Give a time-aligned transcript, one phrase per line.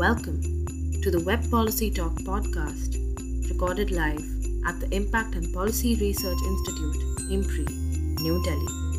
[0.00, 0.40] Welcome
[1.02, 2.96] to the Web Policy Talk podcast,
[3.50, 4.24] recorded live
[4.66, 6.96] at the Impact and Policy Research Institute,
[7.28, 7.68] IMPRI,
[8.22, 8.89] New Delhi.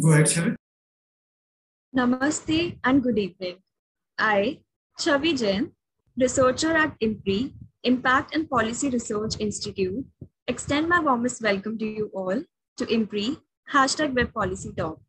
[0.00, 0.54] Go ahead, Chavi.
[1.96, 3.56] Namaste and good evening.
[4.18, 4.60] I,
[5.00, 5.72] Chavi Jain,
[6.16, 7.52] researcher at IMPRI,
[7.82, 10.04] Impact and Policy Research Institute,
[10.46, 12.44] extend my warmest welcome to you all
[12.76, 13.38] to IMPRI,
[13.72, 15.00] hashtag Web Policy Talk.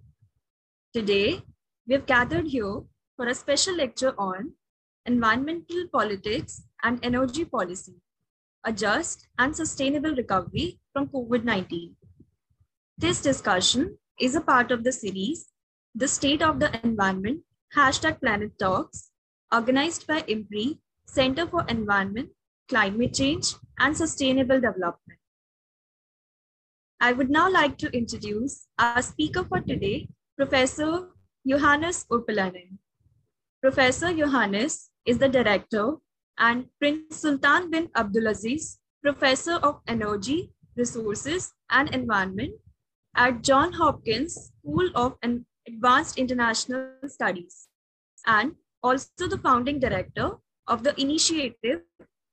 [0.93, 1.43] Today,
[1.87, 2.81] we have gathered here
[3.15, 4.53] for a special lecture on
[5.05, 7.95] environmental politics and energy policy,
[8.63, 11.91] a just and sustainable recovery from COVID-19.
[12.97, 15.47] This discussion is a part of the series,
[15.95, 17.41] The State of the Environment,
[17.75, 19.11] hashtag Planet Talks,
[19.53, 22.29] organized by IMPRI, Center for Environment,
[22.67, 25.19] Climate Change, and Sustainable Development.
[26.99, 31.09] I would now like to introduce our speaker for today, Professor
[31.47, 32.77] Johannes Urpelainen.
[33.61, 35.95] Professor Johannes is the director
[36.37, 42.51] and Prince Sultan bin Abdulaziz Professor of Energy, Resources, and Environment
[43.15, 45.17] at John Hopkins School of
[45.67, 47.67] Advanced International Studies
[48.25, 50.31] and also the founding director
[50.67, 51.81] of the Initiative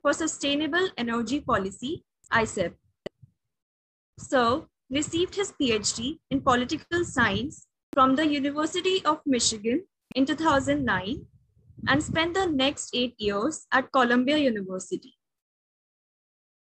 [0.02, 2.74] for Sustainable Energy Policy, ISEP.
[4.18, 11.26] So, received his PhD in political science from the University of Michigan in 2009
[11.88, 15.14] and spent the next eight years at Columbia University.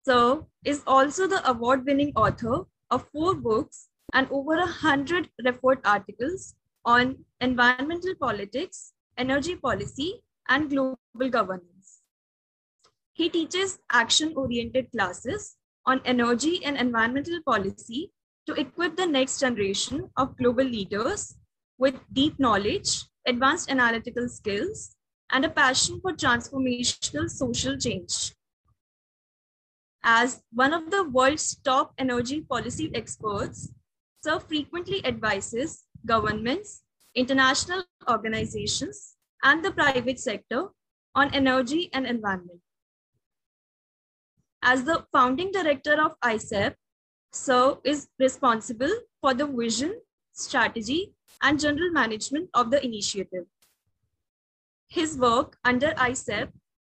[0.04, 6.54] So, is also the award-winning author of four books and over a hundred report articles
[6.84, 12.00] on environmental politics, energy policy, and global governance.
[13.12, 18.12] He teaches action-oriented classes on energy and environmental policy
[18.46, 21.36] to equip the next generation of global leaders
[21.78, 24.96] with deep knowledge, advanced analytical skills,
[25.30, 28.34] and a passion for transformational social change.
[30.02, 33.70] As one of the world's top energy policy experts,
[34.24, 36.82] Sir frequently advises governments,
[37.14, 39.14] international organizations,
[39.44, 40.68] and the private sector
[41.14, 42.60] on energy and environment.
[44.62, 46.74] As the founding director of ISEP,
[47.32, 48.90] Sir is responsible
[49.20, 50.00] for the vision,
[50.32, 53.46] strategy, and general management of the initiative.
[54.88, 56.50] His work under ISEP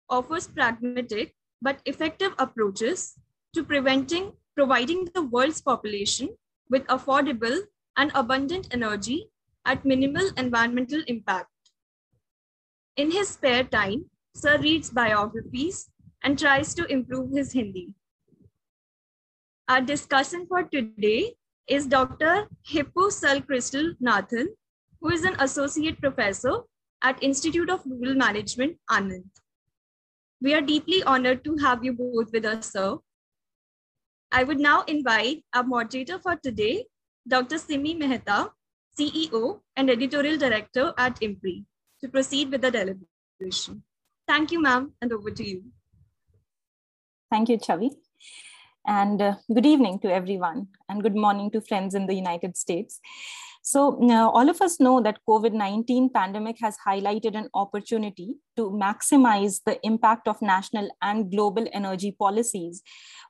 [0.10, 3.16] offers pragmatic but effective approaches
[3.54, 6.30] to preventing, providing the world's population
[6.70, 7.58] with affordable
[7.98, 9.30] and abundant energy
[9.66, 11.50] at minimal environmental impact.
[12.96, 14.06] In his spare time,
[14.36, 15.90] Sir reads biographies
[16.24, 17.94] and tries to improve his Hindi.
[19.68, 21.36] Our discussion for today
[21.68, 22.48] is Dr.
[22.70, 23.12] Hippu
[23.46, 24.56] Kristle Nathan,
[25.02, 26.62] who is an associate professor
[27.02, 29.26] at Institute of Rural Management, Anand.
[30.42, 32.98] We are deeply honored to have you both with us, sir.
[34.32, 36.86] I would now invite our moderator for today,
[37.28, 37.58] Dr.
[37.58, 38.52] Simi Mehta,
[39.00, 41.64] CEO and Editorial Director at IMPRI,
[42.02, 43.84] to proceed with the deliberation.
[44.28, 45.64] Thank you, ma'am, and over to you.
[47.32, 47.92] Thank you, Chavi.
[48.86, 53.00] And uh, good evening to everyone, and good morning to friends in the United States.
[53.68, 59.60] So uh, all of us know that COVID-19 pandemic has highlighted an opportunity to maximize
[59.66, 62.82] the impact of national and global energy policies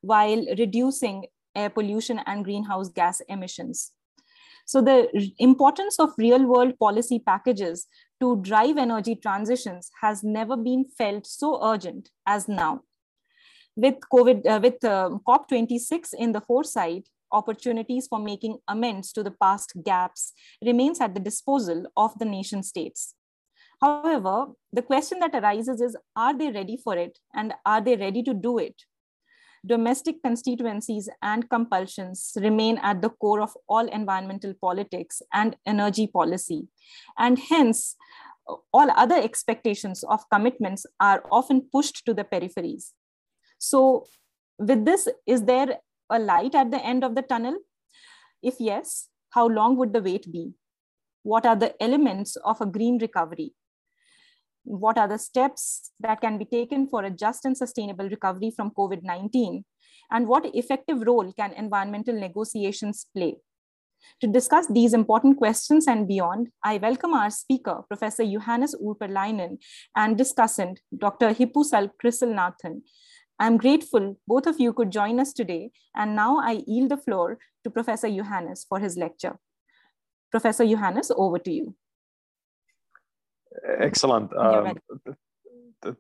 [0.02, 3.94] while reducing air pollution and greenhouse gas emissions.
[4.68, 5.10] So the
[5.40, 7.88] importance of real world policy packages
[8.20, 12.82] to drive energy transitions has never been felt so urgent as now.
[13.76, 19.32] With COVID, uh, with uh, COP26 in the foresight, opportunities for making amends to the
[19.32, 20.34] past gaps
[20.66, 23.16] remains at the disposal of the nation states.
[23.82, 27.20] However, the question that arises is, are they ready for it?
[27.34, 28.76] And are they ready to do it?
[29.66, 36.68] Domestic constituencies and compulsions remain at the core of all environmental politics and energy policy.
[37.18, 37.96] And hence,
[38.72, 42.94] all other expectations of commitments are often pushed to the peripheries.
[43.58, 44.06] So
[44.58, 47.58] with this, is there a light at the end of the tunnel?
[48.42, 50.54] If yes, how long would the wait be?
[51.24, 53.54] What are the elements of a green recovery?
[54.64, 58.72] What are the steps that can be taken for a just and sustainable recovery from
[58.72, 59.66] COVID 19?
[60.12, 63.36] And what effective role can environmental negotiations play?
[64.22, 69.58] To discuss these important questions and beyond, I welcome our speaker, Professor Johannes Urpelainen,
[69.96, 71.34] and discussant, Dr.
[71.34, 71.64] Hippu
[72.02, 72.84] Kristle Nathan.
[73.40, 77.38] I'm grateful both of you could join us today, and now I yield the floor
[77.64, 79.38] to Professor Johannes for his lecture.
[80.32, 81.76] Professor Johannes, over to you.
[83.80, 84.36] Excellent.
[84.36, 84.74] Um,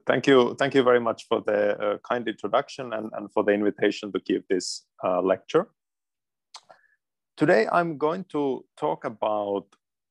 [0.05, 0.55] thank you.
[0.59, 4.19] Thank you very much for the uh, kind introduction and, and for the invitation to
[4.19, 5.67] give this uh, lecture.
[7.37, 9.65] Today, I'm going to talk about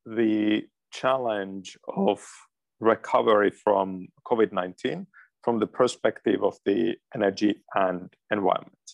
[0.05, 0.63] the
[0.93, 2.25] challenge of
[2.81, 5.07] recovery from COVID-19
[5.47, 8.87] from the perspective of the energy and environment.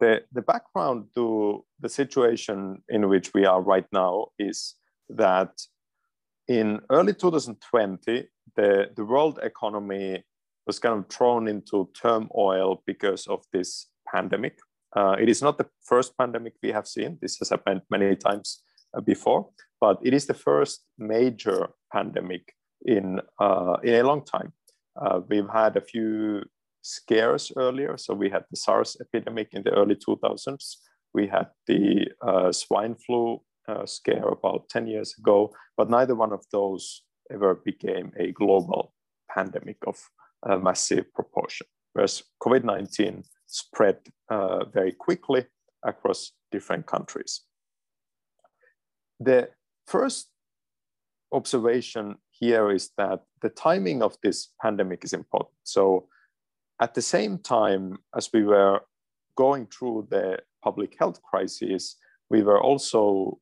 [0.00, 4.76] The, the background to the situation in which we are right now is
[5.10, 5.50] that
[6.48, 8.26] in early 2020,
[8.56, 10.24] the, the world economy
[10.66, 14.56] was kind of thrown into turmoil because of this pandemic.
[14.96, 17.18] Uh, it is not the first pandemic we have seen.
[17.20, 18.62] This has happened many times
[18.96, 22.54] uh, before, but it is the first major pandemic
[22.86, 24.54] in, uh, in a long time.
[24.96, 26.42] Uh, we've had a few
[26.82, 27.96] scares earlier.
[27.96, 30.76] So we had the SARS epidemic in the early 2000s.
[31.12, 36.32] We had the uh, swine flu uh, scare about 10 years ago, but neither one
[36.32, 38.92] of those ever became a global
[39.34, 39.96] pandemic of
[40.62, 41.66] massive proportion.
[41.94, 43.98] Whereas COVID 19 spread
[44.30, 45.46] uh, very quickly
[45.84, 47.42] across different countries.
[49.20, 49.50] The
[49.86, 50.28] first
[51.32, 55.56] observation here is that the timing of this pandemic is important.
[55.62, 56.08] So,
[56.80, 58.80] at the same time as we were
[59.36, 61.96] going through the public health crisis,
[62.30, 63.38] we were also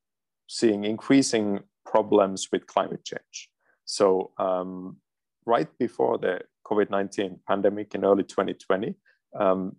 [0.48, 3.48] seeing increasing problems with climate change.
[3.84, 4.98] So, um,
[5.46, 8.94] right before the COVID 19 pandemic in early 2020,
[9.38, 9.76] um,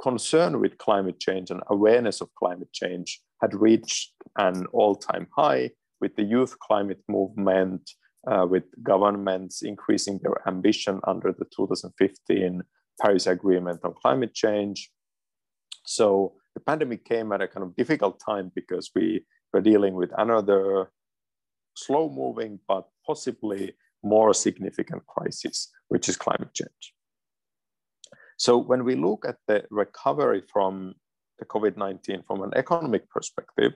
[0.00, 5.70] concern with climate change and awareness of climate change had reached an all time high
[6.00, 7.90] with the youth climate movement,
[8.26, 12.62] uh, with governments increasing their ambition under the 2015
[13.00, 14.90] Paris Agreement on climate change.
[15.84, 20.10] So the pandemic came at a kind of difficult time because we were dealing with
[20.16, 20.90] another
[21.76, 26.94] slow moving but possibly more significant crisis, which is climate change.
[28.38, 30.94] So when we look at the recovery from
[31.38, 33.72] the COVID-19 from an economic perspective,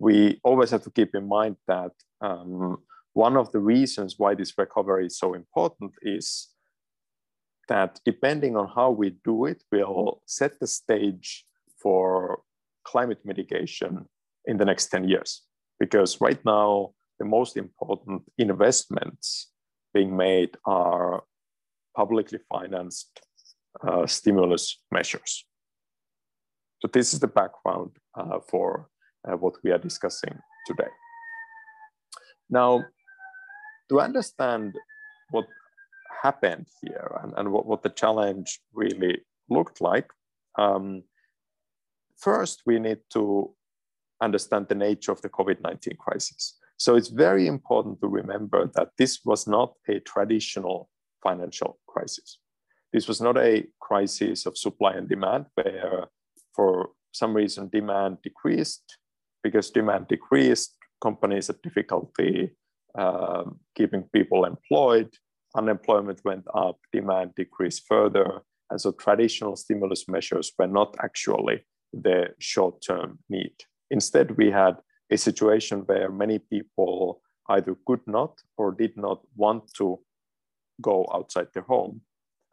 [0.00, 1.92] we always have to keep in mind that
[2.22, 2.78] um,
[3.12, 6.48] one of the reasons why this recovery is so important is
[7.68, 11.44] that depending on how we do it, will set the stage
[11.80, 12.40] for
[12.84, 14.06] climate mitigation
[14.46, 15.42] in the next 10 years.
[15.78, 19.50] Because right now, the most important investments
[19.92, 21.22] being made are
[21.94, 23.20] publicly financed
[23.86, 25.44] uh, stimulus measures.
[26.80, 28.88] So this is the background uh, for
[29.28, 30.90] uh, what we are discussing today.
[32.48, 32.84] Now,
[33.88, 34.76] to understand
[35.30, 35.46] what
[36.22, 40.10] happened here and, and what, what the challenge really looked like,
[40.58, 41.02] um,
[42.16, 43.54] first we need to
[44.20, 46.58] understand the nature of the COVID-19 crisis.
[46.76, 50.88] So it's very important to remember that this was not a traditional
[51.22, 52.38] financial crisis.
[52.92, 56.06] This was not a crisis of supply and demand where
[56.54, 58.98] for some reason demand decreased
[59.42, 62.50] because demand decreased, companies had difficulty
[62.98, 63.44] uh,
[63.76, 65.10] keeping people employed,
[65.56, 68.42] unemployment went up, demand decreased further.
[68.70, 73.54] And so traditional stimulus measures were not actually the short term need.
[73.90, 74.76] Instead, we had
[75.10, 79.98] a situation where many people either could not or did not want to
[80.80, 82.00] go outside their home.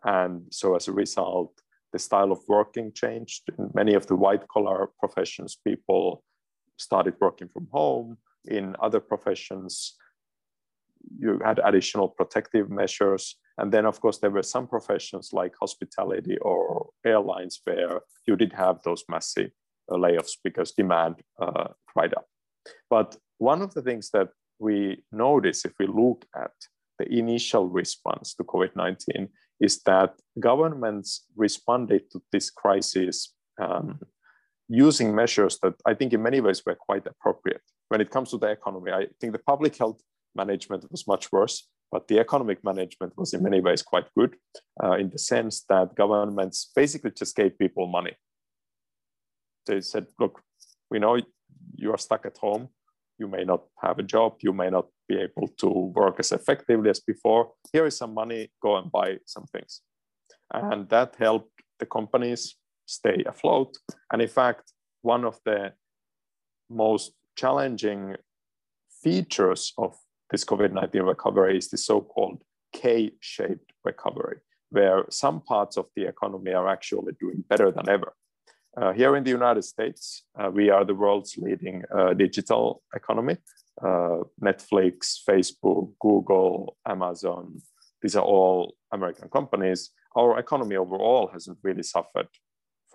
[0.04, 1.54] And so, as a result,
[1.94, 3.44] the style of working changed.
[3.58, 6.24] In many of the white collar professions, people
[6.78, 8.18] started working from home.
[8.46, 9.96] In other professions,
[11.20, 13.36] you had additional protective measures.
[13.58, 18.54] And then, of course, there were some professions like hospitality or airlines where you did
[18.54, 19.52] have those massive
[19.92, 22.26] uh, layoffs because demand uh, dried up.
[22.90, 24.30] But one of the things that
[24.60, 26.52] we notice if we look at
[27.00, 29.30] the initial response to COVID 19
[29.60, 34.00] is that governments responded to this crisis um,
[34.70, 37.62] using measures that I think in many ways were quite appropriate.
[37.90, 40.02] When it comes to the economy, I think the public health
[40.36, 44.36] management was much worse, but the economic management was in many ways quite good
[44.84, 48.16] uh, in the sense that governments basically just gave people money.
[49.66, 50.42] They said, look,
[50.90, 51.20] we know
[51.76, 52.70] you are stuck at home.
[53.18, 54.36] You may not have a job.
[54.42, 57.52] You may not be able to work as effectively as before.
[57.72, 59.82] Here is some money, go and buy some things.
[60.54, 62.56] And that helped the companies
[62.88, 63.77] stay afloat.
[64.12, 65.74] And in fact, one of the
[66.70, 68.15] most challenging
[69.03, 69.96] features of
[70.32, 72.41] this COVID-19 recovery is the so-called
[72.74, 74.38] K-shaped recovery,
[74.72, 78.13] where some parts of the economy are actually doing better than ever.
[78.75, 83.38] Uh, here in the United States, uh, we are the world's leading uh, digital economy.
[83.82, 87.62] Uh, Netflix, Facebook, Google, Amazon,
[88.01, 89.91] these are all American companies.
[90.15, 92.27] Our economy overall hasn't really suffered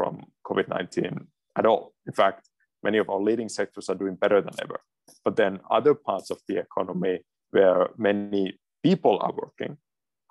[0.02, 1.26] from COVID 19
[1.58, 1.92] at all.
[2.08, 2.48] In fact,
[2.82, 4.80] many of our leading sectors are doing better than ever.
[5.24, 7.20] But then other parts of the economy
[7.52, 9.76] where many people are working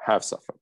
[0.08, 0.62] have suffered.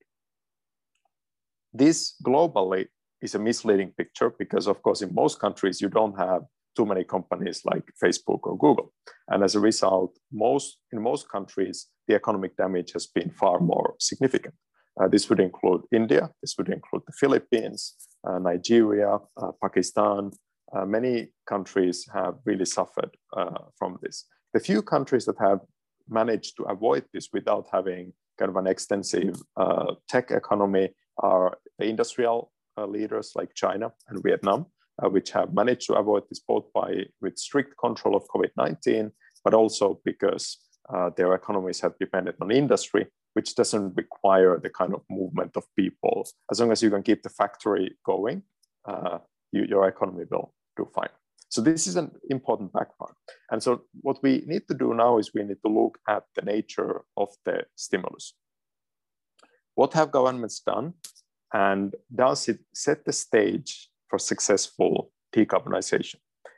[1.72, 2.86] This globally
[3.20, 6.42] is a misleading picture because, of course, in most countries, you don't have
[6.76, 8.92] too many companies like Facebook or Google.
[9.28, 13.94] And as a result, most in most countries, the economic damage has been far more
[13.98, 14.54] significant.
[14.98, 17.94] Uh, this would include India, this would include the Philippines,
[18.26, 20.30] uh, Nigeria, uh, Pakistan.
[20.74, 24.26] Uh, many countries have really suffered uh, from this.
[24.52, 25.60] The few countries that have
[26.08, 31.86] managed to avoid this without having kind of an extensive uh, tech economy are the
[31.86, 32.50] industrial
[32.88, 34.64] leaders like China and Vietnam,
[35.10, 39.10] which have managed to avoid this both by with strict control of COVID-19,
[39.44, 40.56] but also because
[41.16, 46.26] their economies have depended on industry which doesn't require the kind of movement of people.
[46.50, 48.42] As long as you can keep the factory going,
[48.86, 49.18] uh,
[49.52, 51.10] you, your economy will do fine.
[51.48, 53.14] So this is an important background.
[53.50, 56.42] And so what we need to do now is we need to look at the
[56.42, 58.34] nature of the stimulus.
[59.74, 60.94] What have governments done?
[61.52, 66.16] And does it set the stage for successful decarbonization?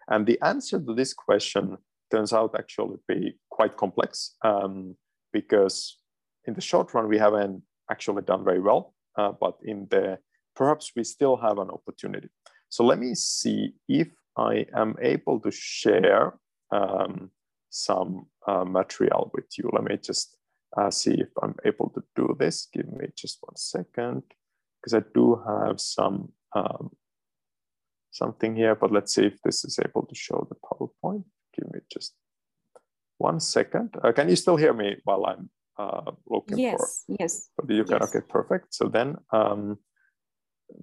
[0.09, 1.79] And the answer to this question
[2.11, 4.95] turns out actually to be quite complex um,
[5.33, 5.97] because
[6.47, 10.19] in the short run, we haven't actually done very well, uh, but in the
[10.55, 12.29] perhaps we still have an opportunity.
[12.69, 16.39] So let me see if I am able to share
[16.71, 17.31] um,
[17.71, 19.71] some uh, material with you.
[19.73, 20.37] Let me just
[20.77, 22.69] uh, see if I'm able to do this.
[22.73, 24.23] Give me just one second,
[24.81, 26.91] because I do have some um,
[28.11, 31.25] something here, but let's see if this is able to show the PowerPoint.
[31.55, 32.15] Give me just
[33.19, 33.95] one second.
[34.03, 37.17] Uh, can you still hear me while I'm uh, looking yes, for.
[37.19, 37.49] Yes.
[37.57, 38.09] But you can, yes.
[38.15, 38.75] okay, perfect.
[38.75, 39.79] So then, um,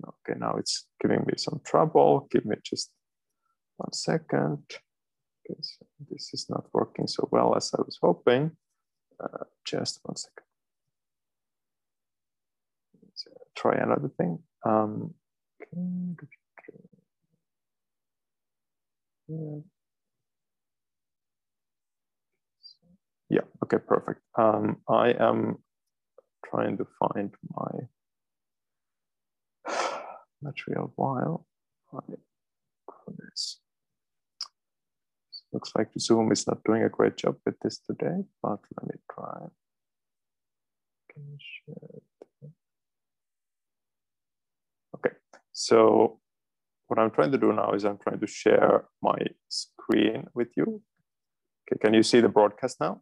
[0.07, 2.27] okay, now it's giving me some trouble.
[2.31, 2.91] Give me just
[3.77, 4.63] one second.
[5.45, 8.51] Okay, so this is not working so well as I was hoping.
[9.21, 10.45] Uh, just one second.
[13.03, 14.39] Let's uh, try another thing.
[14.65, 15.13] Um,
[15.61, 16.29] okay.
[19.27, 19.59] Yeah.
[23.29, 24.21] Yeah, okay, perfect.
[24.37, 25.57] Um, I am
[26.45, 27.71] trying to find my
[30.41, 31.45] material while
[31.93, 32.15] I
[33.17, 33.59] this.
[35.51, 38.99] Looks like Zoom is not doing a great job with this today, but let me
[39.11, 39.47] try.
[44.95, 45.15] Okay,
[45.51, 46.19] so
[46.87, 49.17] what I'm trying to do now is I'm trying to share my
[49.49, 50.81] screen with you.
[51.67, 53.01] Okay, can you see the broadcast now?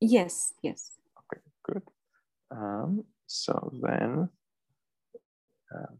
[0.00, 0.92] Yes, yes.
[1.18, 1.82] Okay, good.
[2.50, 4.28] Um, so then,
[5.74, 5.92] uh,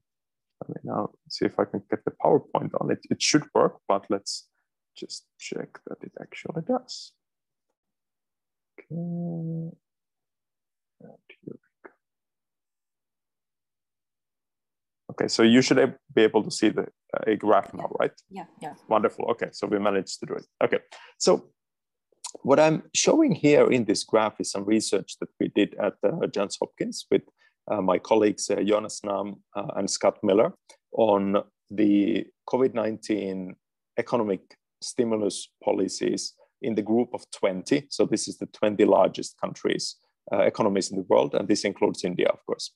[0.61, 3.01] let me now see if I can get the PowerPoint on it.
[3.11, 4.49] It should work, but let's
[4.97, 7.13] just check that it actually does.
[8.79, 8.95] Okay.
[8.95, 9.73] And
[11.01, 11.11] here
[11.45, 11.53] we
[11.85, 11.91] go.
[15.11, 18.13] Okay, so you should be able to see the uh, a graph now, right?
[18.31, 18.75] Yeah, yeah.
[18.89, 19.25] Wonderful.
[19.31, 20.47] Okay, so we managed to do it.
[20.63, 20.79] Okay,
[21.19, 21.51] so
[22.43, 26.27] what I'm showing here in this graph is some research that we did at uh,
[26.27, 27.23] Johns Hopkins with
[27.71, 30.53] uh, my colleagues uh, Jonas Nahm uh, and Scott Miller
[30.93, 33.51] on the COVID-19
[33.99, 34.41] economic
[34.81, 37.87] stimulus policies in the group of 20.
[37.91, 39.97] So this is the 20 largest countries,
[40.33, 42.73] uh, economies in the world, and this includes India, of course.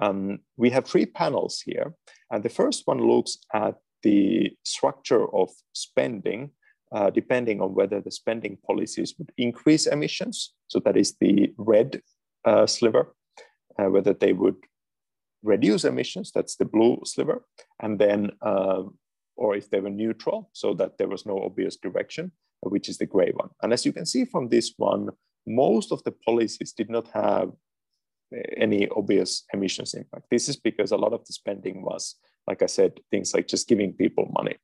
[0.00, 1.94] Um, we have three panels here,
[2.30, 6.50] and the first one looks at the structure of spending
[6.92, 12.00] uh, depending on whether the spending policies would increase emissions, so that is the red
[12.44, 13.14] uh, sliver,
[13.78, 14.56] uh, whether they would
[15.42, 17.44] reduce emissions, that's the blue sliver,
[17.80, 18.82] and then, uh,
[19.36, 23.06] or if they were neutral, so that there was no obvious direction, which is the
[23.06, 23.50] gray one.
[23.62, 25.10] And as you can see from this one,
[25.46, 27.52] most of the policies did not have
[28.56, 30.26] any obvious emissions impact.
[30.30, 32.16] This is because a lot of the spending was,
[32.48, 34.56] like I said, things like just giving people money.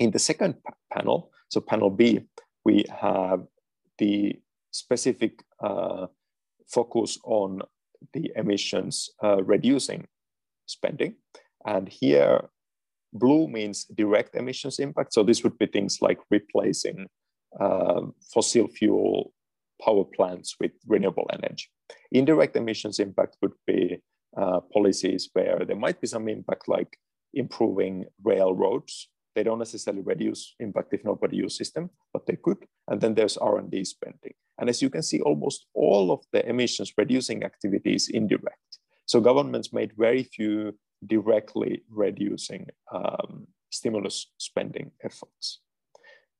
[0.00, 0.54] In the second
[0.90, 2.20] panel, so panel B,
[2.64, 3.44] we have
[3.98, 4.40] the
[4.70, 6.06] specific uh,
[6.66, 7.60] focus on
[8.14, 10.06] the emissions uh, reducing
[10.64, 11.16] spending.
[11.66, 12.48] And here
[13.12, 15.12] blue means direct emissions impact.
[15.12, 17.06] So this would be things like replacing
[17.60, 18.00] uh,
[18.32, 19.34] fossil fuel
[19.84, 21.66] power plants with renewable energy.
[22.10, 24.00] Indirect emissions impact would be
[24.34, 26.96] uh, policies where there might be some impact like
[27.34, 29.08] improving railroads.
[29.40, 32.58] They don't necessarily reduce impact if nobody uses them, but they could.
[32.88, 34.34] And then there's R&D spending.
[34.58, 38.78] And as you can see, almost all of the emissions reducing activities indirect.
[39.06, 40.74] So governments made very few
[41.06, 45.60] directly reducing um, stimulus spending efforts.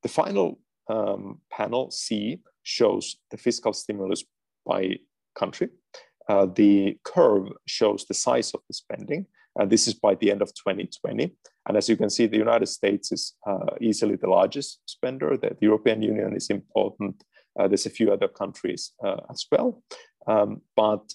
[0.03, 4.25] The final um, panel C shows the fiscal stimulus
[4.67, 4.99] by
[5.35, 5.71] country.
[6.29, 9.25] Uh, the curve shows the size of the spending,
[9.57, 11.35] and this is by the end of 2020.
[11.71, 15.37] And as you can see, the United States is uh, easily the largest spender.
[15.37, 17.23] The, European Union is important.
[17.57, 19.81] Uh, there's a few other countries uh, as well.
[20.27, 21.15] Um, but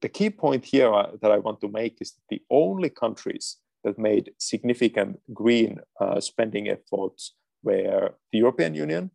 [0.00, 3.58] the key point here uh, that I want to make is that the only countries
[3.84, 9.10] that made significant green uh, spending efforts were the European Union,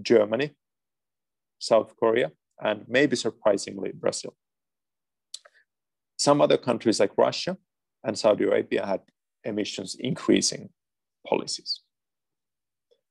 [0.00, 0.52] Germany,
[1.58, 4.34] South Korea, and maybe surprisingly, Brazil.
[6.18, 7.58] Some other countries like Russia
[8.02, 9.00] and Saudi Arabia had
[9.46, 10.70] emissions increasing
[11.26, 11.80] policies.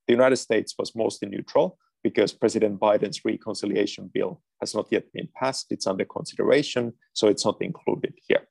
[0.08, 5.28] The United States was mostly neutral because President Biden's reconciliation bill has not yet been
[5.36, 5.72] passed.
[5.72, 8.48] It's under consideration, so it's not included here.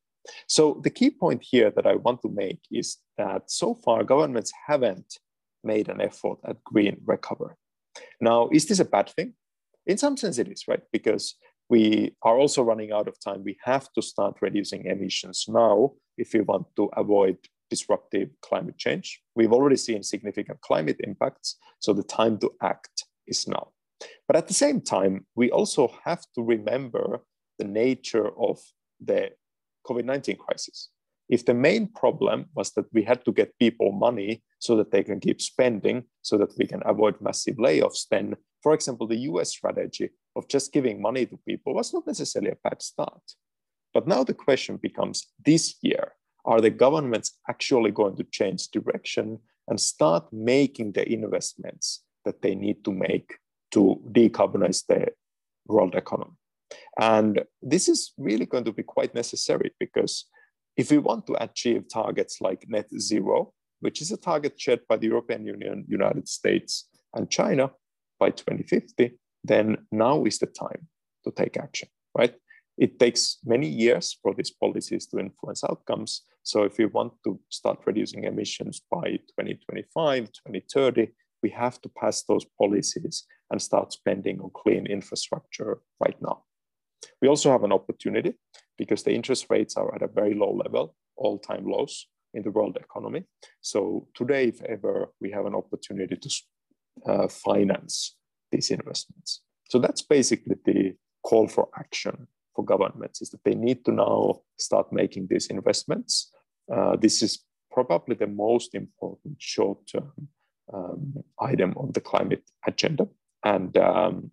[0.49, 4.53] So the key point here that I want to make is that so far governments
[4.67, 5.19] haven't
[5.63, 7.55] made an effort at green recovery.
[8.21, 9.35] Now, is this a bad thing?
[9.87, 10.83] In some sense, it is, right?
[10.93, 11.37] Because
[11.69, 13.45] we are also running out of time.
[13.45, 17.39] We have to start reducing emissions now if we want to avoid
[17.75, 19.07] disruptive climate change.
[19.39, 23.65] We've already seen significant climate impacts, so the time to act is now.
[24.27, 27.07] But at the same time, we also have to remember
[27.59, 28.59] the nature of
[29.01, 29.21] the
[29.87, 30.91] COVID 19 crisis.
[31.29, 35.03] If the main problem was that we had to get people money so that they
[35.03, 39.51] can keep spending, so that we can avoid massive layoffs, then, for example, the US
[39.51, 43.25] strategy of just giving money to people was not necessarily a bad start.
[43.95, 46.14] But now the question becomes this year
[46.45, 52.55] are the governments actually going to change direction and start making the investments that they
[52.55, 53.39] need to make
[53.73, 55.09] to decarbonize the
[55.67, 56.37] world economy?
[56.99, 60.27] And this is really going to be quite necessary because
[60.77, 64.97] if we want to achieve targets like net zero, which is a target shared by
[64.97, 67.71] the European Union, United States, and China
[68.19, 70.89] by 2050, then now is the time
[71.25, 71.89] to take action?
[72.77, 76.23] It takes many years for these policies to influence outcomes.
[76.43, 81.09] So if we want to start reducing emissions by 2025, 2030,
[81.43, 86.43] we have to pass those policies and start spending on clean infrastructure right now.
[87.23, 88.35] We also have an opportunity
[88.77, 92.51] because the interest rates are at a very low level, all time lows in the
[92.51, 93.25] world economy.
[93.61, 96.31] So today, if ever, we have an opportunity to
[97.07, 98.17] uh, finance
[98.51, 99.43] these investments.
[99.71, 104.41] So that's basically the call for action for governments is that they need to now
[104.59, 106.33] start making these investments.
[106.73, 110.13] Uh, this is probably the most important short-term
[110.73, 113.09] um, item on the climate agenda.
[113.45, 114.31] And um,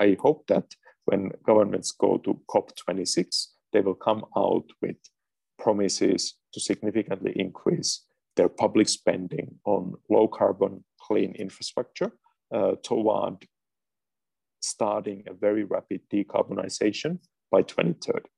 [0.00, 4.96] I hope that when governments go to COP26, they will come out with
[5.58, 8.04] promises to significantly increase
[8.34, 12.12] their public spending on low carbon, clean infrastructure
[12.54, 13.46] uh, toward
[14.60, 17.18] starting a very rapid decarbonization
[17.50, 18.28] by 2030.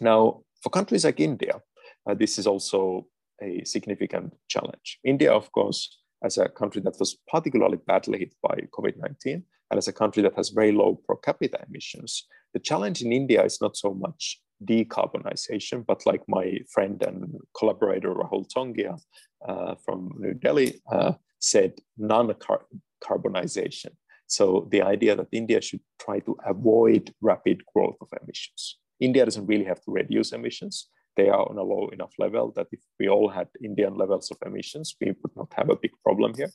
[0.00, 1.60] Now, for countries like India,
[2.08, 3.06] uh, this is also
[3.42, 4.98] a significant challenge.
[5.04, 9.78] India, of course, as a country that was particularly badly hit by COVID 19, and
[9.78, 13.60] as a country that has very low per capita emissions, the challenge in India is
[13.60, 18.98] not so much decarbonization, but like my friend and collaborator Rahul Tongia
[19.46, 23.92] uh, from New Delhi uh, said, non-carbonization.
[24.30, 28.78] So the idea that India should try to avoid rapid growth of emissions.
[29.00, 30.88] India doesn't really have to reduce emissions.
[31.16, 34.38] They are on a low enough level that if we all had Indian levels of
[34.46, 36.50] emissions, we would not have a big problem here.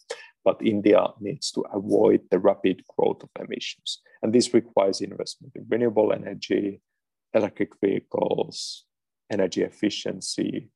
[0.46, 4.00] But India needs to avoid the rapid growth of emissions.
[4.24, 6.80] And this requires investment in renewable energy,
[7.34, 8.86] electric vehicles,
[9.30, 10.70] energy efficiency,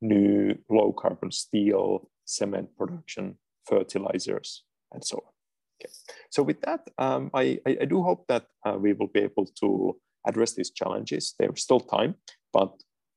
[0.00, 3.36] new low carbon steel, cement production,
[3.66, 5.35] fertilizers, and so on.
[5.80, 5.92] Okay.
[6.30, 9.96] So with that, um, I, I, do hope that uh, we will be able to
[10.26, 11.34] address these challenges.
[11.38, 12.14] There's still time,
[12.52, 12.72] but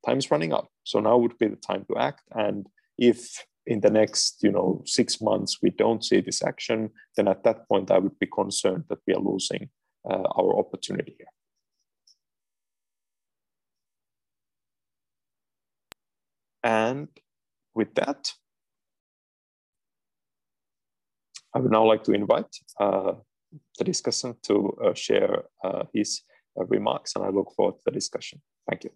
[0.05, 0.67] time is running out.
[0.83, 2.23] So now would be the time to act.
[2.31, 2.67] And
[2.97, 7.43] if in the next, you know, six months we don't see this action, then at
[7.43, 9.69] that point I would be concerned that we are losing
[10.09, 11.27] uh, our opportunity here.
[16.63, 17.07] And
[17.73, 18.33] with that,
[21.55, 23.13] I would now like to invite uh,
[23.77, 26.21] the discussant to uh, share uh, his
[26.59, 28.41] uh, remarks, and I look forward to the discussion.
[28.69, 28.91] Thank you.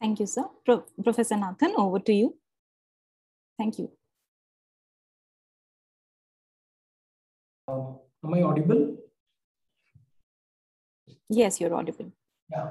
[0.00, 0.44] Thank you, sir.
[0.64, 2.36] Pro Professor Nathan, over to you.
[3.56, 3.90] Thank you.
[7.66, 7.94] Uh,
[8.24, 8.96] am I audible?
[11.28, 12.12] Yes, you're audible.
[12.50, 12.70] Yeah.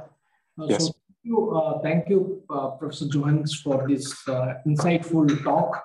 [0.59, 0.85] Uh, yes.
[0.85, 5.83] So thank you, uh, thank you uh, Professor Johannes, for this uh, insightful talk.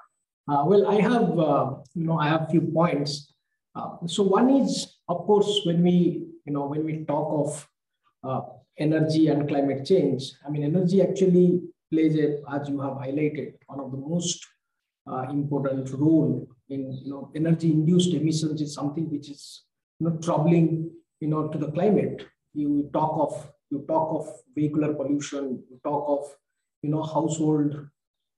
[0.49, 1.29] Uh, well, I have,
[1.95, 3.33] you know, I have a few points.
[4.07, 7.67] so one is, of course, when we, you know, when we talk
[8.25, 13.55] of energy and climate change, I mean, energy actually plays a, as you have highlighted,
[13.67, 14.45] one of the most
[15.11, 19.65] uh, important role in you know energy-induced emissions is something which is
[19.99, 22.25] you know troubling you know to the climate.
[22.55, 26.35] You talk of you talk of vehicular pollution, you talk of
[26.83, 27.89] you know household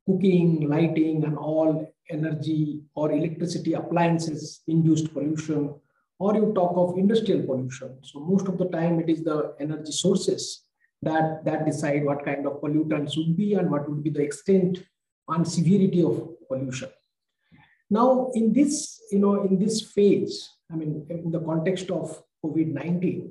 [0.07, 5.75] cooking, lighting, and all energy or electricity appliances induced pollution,
[6.19, 7.99] or you talk of industrial pollution.
[8.03, 10.64] So most of the time it is the energy sources
[11.03, 14.85] that, that decide what kind of pollutants would be and what would be the extent
[15.29, 16.90] and severity of pollution.
[17.90, 23.31] Now, in this, you know, in this phase, I mean, in the context of COVID-19,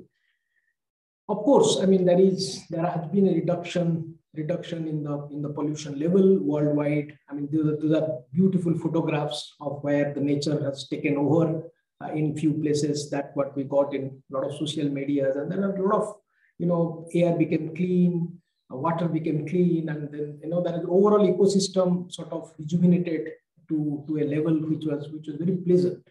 [1.28, 5.42] of course, I mean, there is there has been a reduction reduction in the in
[5.42, 7.16] the pollution level worldwide.
[7.28, 11.70] I mean, these are, these are beautiful photographs of where the nature has taken over
[12.02, 13.10] uh, in few places.
[13.10, 16.00] That what we got in a lot of social medias, and there are a lot
[16.00, 16.14] of
[16.58, 18.38] you know air became clean,
[18.72, 23.28] uh, water became clean, and then you know that overall ecosystem sort of rejuvenated
[23.68, 26.02] to to a level which was which was very pleasant.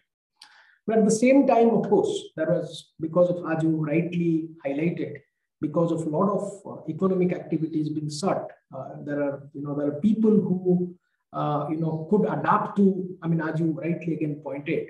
[0.86, 5.20] But at the same time, of course, there was because of as you rightly highlighted,
[5.66, 8.42] because of a lot of uh, economic activities being shut.
[8.76, 10.94] Uh, there are, you know, there are people who,
[11.40, 12.84] uh, you know, could adapt to,
[13.22, 14.82] I mean, as you rightly again pointed,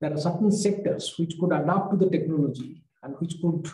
[0.00, 2.70] there are certain sectors which could adapt to the technology
[3.02, 3.68] and which could,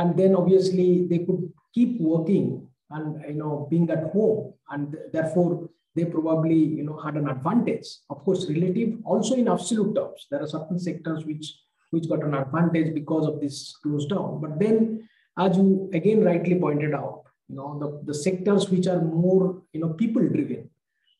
[0.00, 1.42] and then obviously they could
[1.76, 2.46] keep working
[2.90, 4.54] and, you know, being at home.
[4.70, 7.86] And therefore, they probably, you know, had an advantage.
[8.10, 11.46] Of course, relative, also in absolute terms, there are certain sectors which,
[11.92, 14.40] which got an advantage because of this close down.
[14.44, 19.00] But then as you again rightly pointed out, you know, the, the sectors which are
[19.00, 20.70] more, you know, people driven,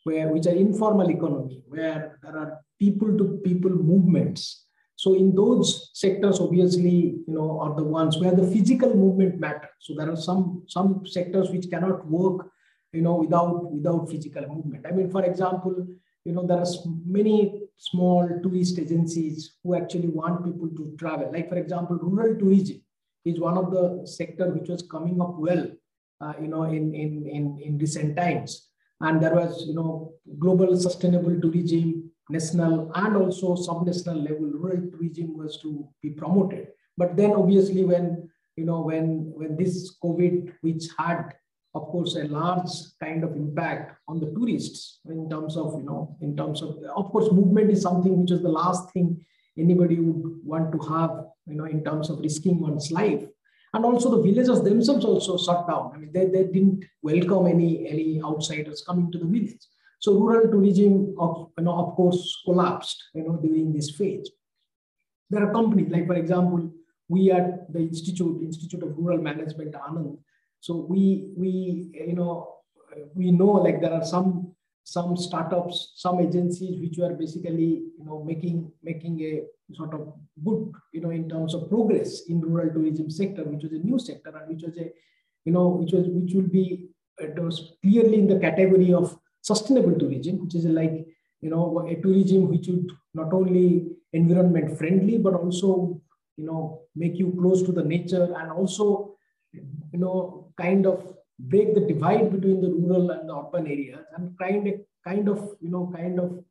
[0.04, 4.66] where which are informal economy, where there are people to people movements.
[4.96, 9.70] So in those sectors, obviously, you know, are the ones where the physical movement matters.
[9.80, 12.48] So there are some some sectors which cannot work,
[12.92, 14.86] you know, without without physical movement.
[14.86, 15.88] I mean, for example,
[16.24, 16.66] you know, there are
[17.04, 21.32] many small tourist agencies who actually want people to travel.
[21.32, 22.83] Like for example, rural tourism
[23.24, 25.66] is one of the sector which was coming up well,
[26.20, 28.68] uh, you know, in, in, in, in recent times.
[29.00, 35.36] And there was, you know, global sustainable tourism, national and also sub-national level rural tourism
[35.36, 36.68] was to be promoted.
[36.96, 41.34] But then obviously when, you know, when, when this COVID, which had,
[41.74, 46.16] of course, a large kind of impact on the tourists in terms of, you know,
[46.20, 49.24] in terms of, of course, movement is something which is the last thing
[49.58, 53.22] anybody would want to have you know, in terms of risking one's life.
[53.72, 55.92] And also the villagers themselves also shut down.
[55.94, 59.66] I mean, they, they didn't welcome any, any outsiders coming to the village.
[59.98, 64.30] So rural tourism, of, you know, of course, collapsed, you know, during this phase.
[65.30, 66.70] There are companies, like for example,
[67.08, 70.18] we at the Institute, Institute of Rural Management, Anand.
[70.60, 72.54] So we, we, you know,
[73.14, 74.54] we know like there are some
[74.84, 80.12] some startups, some agencies which were basically, you know, making making a sort of
[80.44, 83.98] good, you know, in terms of progress in rural tourism sector, which was a new
[83.98, 84.90] sector and which was a,
[85.44, 89.96] you know, which was which will be it was clearly in the category of sustainable
[89.98, 91.06] tourism, which is like,
[91.40, 96.00] you know, a tourism which would not only environment friendly, but also,
[96.36, 99.14] you know, make you close to the nature and also,
[99.52, 104.36] you know, kind of break the divide between the rural and the urban areas and
[104.38, 104.74] kind of,
[105.06, 106.44] kind of, you know, kind of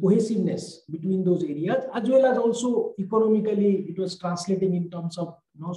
[0.00, 5.36] cohesiveness between those areas, as well as also economically, it was translating in terms of,
[5.54, 5.74] you know,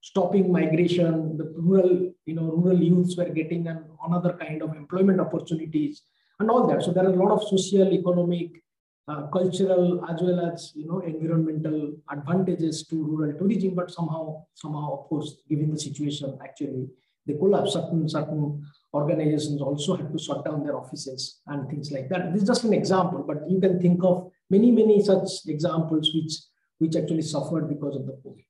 [0.00, 5.20] stopping migration, the rural, you know, rural youths were getting an, another kind of employment
[5.20, 6.02] opportunities
[6.40, 6.82] and all that.
[6.82, 8.62] So there are a lot of social, economic,
[9.08, 15.00] uh, cultural, as well as, you know, environmental advantages to rural tourism, but somehow, somehow,
[15.00, 16.86] of course, given the situation, actually,
[17.26, 17.72] they collapse.
[17.72, 18.62] Certain, certain
[18.94, 22.32] organizations also had to shut down their offices and things like that.
[22.32, 26.34] This is just an example, but you can think of many, many such examples which,
[26.78, 28.44] which actually suffered because of the COVID.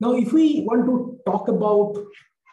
[0.00, 1.96] Now, if we want to talk about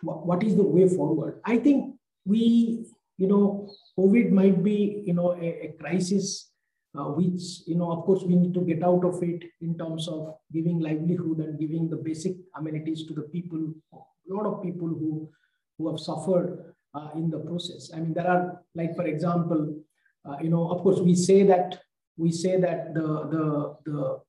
[0.03, 1.39] what is the way forward?
[1.45, 2.85] I think we,
[3.17, 6.51] you know, COVID might be, you know, a, a crisis
[6.97, 10.07] uh, which, you know, of course, we need to get out of it in terms
[10.07, 14.87] of giving livelihood and giving the basic amenities to the people, a lot of people
[14.87, 15.29] who,
[15.81, 17.91] who have suffered uh, in the process.
[17.93, 19.75] I mean, there are, like, for example,
[20.27, 21.81] uh, you know, of course, we say that
[22.17, 23.45] we say that the the
[23.85, 24.21] the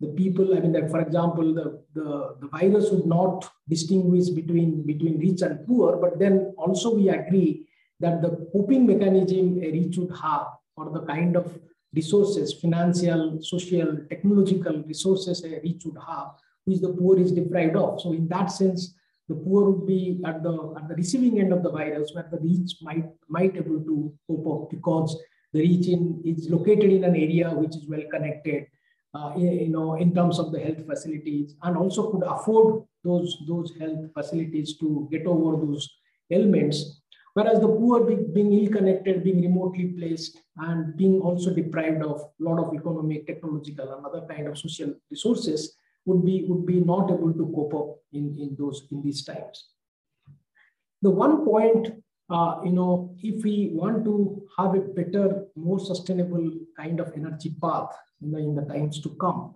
[0.00, 4.86] the people, I mean, that for example, the, the, the virus would not distinguish between,
[4.86, 7.66] between rich and poor, but then also we agree
[7.98, 11.58] that the coping mechanism a rich would have or the kind of
[11.92, 16.28] resources, financial, social, technological resources a rich would have,
[16.64, 18.00] which the poor is deprived of.
[18.00, 18.94] So in that sense,
[19.28, 22.38] the poor would be at the, at the receiving end of the virus where the
[22.38, 25.20] rich might, might able to cope up because
[25.52, 28.66] the rich in, is located in an area which is well connected,
[29.14, 33.72] uh, you know, in terms of the health facilities and also could afford those, those
[33.78, 35.88] health facilities to get over those
[36.30, 37.00] ailments.
[37.34, 42.42] Whereas the poor being, being ill-connected, being remotely placed, and being also deprived of a
[42.42, 45.76] lot of economic, technological, and other kind of social resources
[46.08, 49.56] would be would be not able to cope up in, in those in these times.
[51.02, 51.84] The one point,
[52.28, 54.14] uh, you know, if we want to
[54.56, 57.92] have a better, more sustainable kind of energy path,
[58.22, 59.54] in the, in the times to come.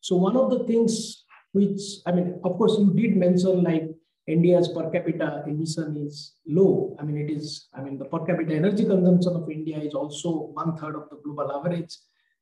[0.00, 3.88] So one of the things which, I mean, of course, you did mention like
[4.26, 6.96] India's per capita emission is low.
[6.98, 10.50] I mean, it is, I mean, the per capita energy consumption of India is also
[10.52, 11.96] one third of the global average.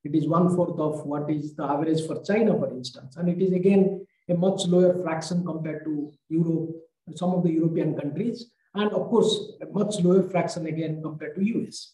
[0.09, 3.17] It is one fourth of what is the average for China, for instance.
[3.17, 6.71] And it is again a much lower fraction compared to Europe,
[7.15, 8.51] some of the European countries.
[8.75, 11.93] And of course, a much lower fraction again compared to US.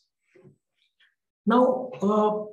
[1.44, 2.44] Now, uh,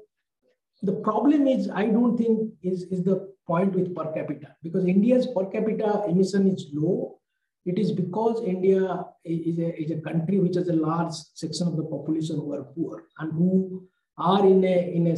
[0.81, 5.27] the problem is, I don't think is, is the point with per capita because India's
[5.27, 7.19] per capita emission is low.
[7.65, 11.77] It is because India is a, is a country which has a large section of
[11.77, 15.17] the population who are poor and who are in a, in a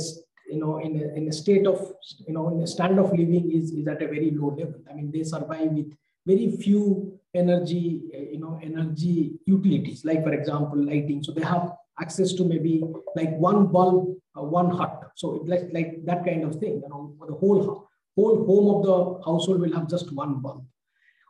[0.50, 1.94] you know, in a, in a state of,
[2.28, 4.82] you know, in a standard of living is, is at a very low level.
[4.90, 5.92] I mean, they survive with
[6.26, 11.24] very few energy, you know, energy utilities, like for example, lighting.
[11.24, 12.84] So they have access to maybe
[13.16, 15.12] like one bulb, uh, one hut.
[15.16, 16.82] So it's like, like that kind of thing.
[16.84, 20.66] You know, the whole whole home of the household will have just one bulb.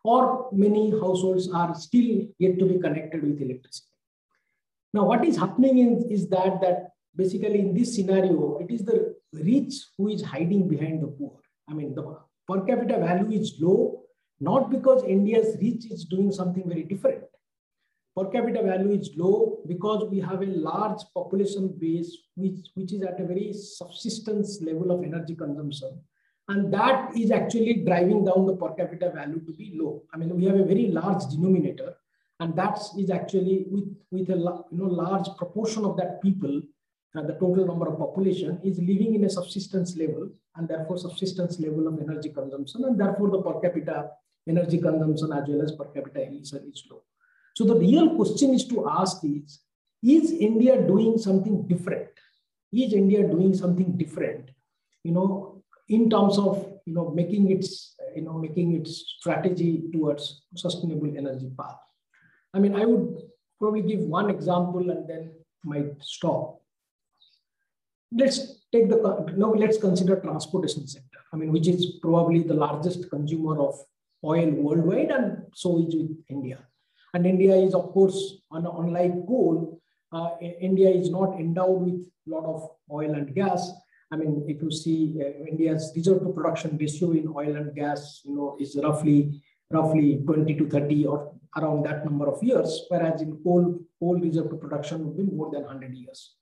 [0.04, 3.88] Or many households are still yet to be connected with electricity.
[4.93, 9.15] Now, what is happening in, is that that basically in this scenario, it is the
[9.34, 11.39] rich who is hiding behind the poor.
[11.69, 14.04] I mean, the per capita value is low,
[14.39, 17.23] not because India's rich is doing something very different,
[18.15, 23.02] per capita value is low because we have a large population base which, which is
[23.02, 25.99] at a very subsistence level of energy consumption.
[26.49, 30.04] And that is actually driving down the per capita value to be low.
[30.13, 31.95] I mean, we have a very large denominator
[32.39, 34.38] and that is actually with, with a
[34.71, 36.62] you know, large proportion of that people,
[37.15, 41.60] Uh, the total number of population is living in a subsistence level and therefore subsistence
[41.60, 44.10] level of energy consumption and therefore the per capita
[44.47, 47.04] energy consumption as well as per capita emission is low.
[47.56, 49.60] So the real question is to ask is,
[50.02, 52.10] is India doing something different?
[52.73, 54.49] Is India doing something different?
[55.04, 60.43] You know, in terms of you know making its you know making its strategy towards
[60.56, 61.78] sustainable energy path.
[62.54, 63.21] I mean, I would
[63.60, 65.32] probably give one example and then
[65.63, 66.60] might stop.
[68.15, 69.52] Let's take the no.
[69.52, 71.19] Let's consider transportation sector.
[71.32, 73.76] I mean, which is probably the largest consumer of
[74.23, 76.60] oil worldwide, and so is with India.
[77.13, 79.80] And India is, of course, unlike coal,
[80.12, 83.71] uh, India is not endowed with a lot of oil and gas.
[84.12, 88.21] I mean, if you see uh, India's reserve to production ratio in oil and gas,
[88.23, 93.21] you know, is roughly roughly 20 to 30 or around that number of years, whereas
[93.21, 96.36] in coal, coal reserve to production would be more than 100 years.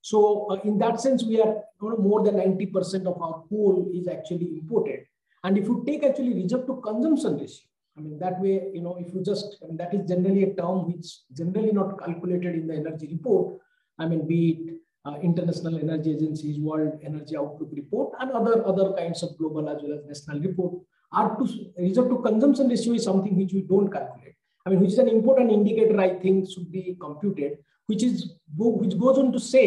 [0.00, 3.90] So uh, in that sense, we are you know, more than 90% of our coal
[3.92, 5.00] is actually imported.
[5.44, 8.96] And if you take actually reserve to consumption ratio, I mean, that way, you know,
[8.98, 12.66] if you just, I mean, that is generally a term which generally not calculated in
[12.66, 13.58] the energy report.
[13.98, 18.92] I mean, be it uh, International Energy Agency's World Energy Outlook report and other, other
[18.92, 20.82] kinds of global as well as national report.
[21.12, 24.34] R to reserve to consumption ratio is something which we don't calculate.
[24.64, 27.58] I mean, which is an important indicator I think should be computed,
[27.90, 29.64] which is which goes on to say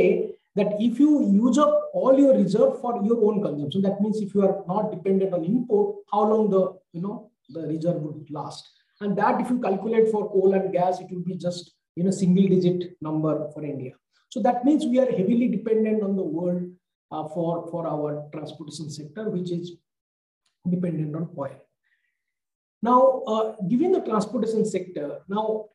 [0.55, 4.36] that if you use up all your reserve for your own consumption, that means if
[4.36, 8.69] you are not dependent on import, how long the you know the reserve would last.
[9.01, 12.12] And that if you calculate for coal and gas, it will be just in a
[12.12, 13.93] single digit number for India.
[14.29, 16.63] So that means we are heavily dependent on the world
[17.12, 19.73] uh, for, for our transportation sector, which is
[20.69, 21.59] dependent on oil.
[22.81, 25.65] Now, uh, given the transportation sector, now,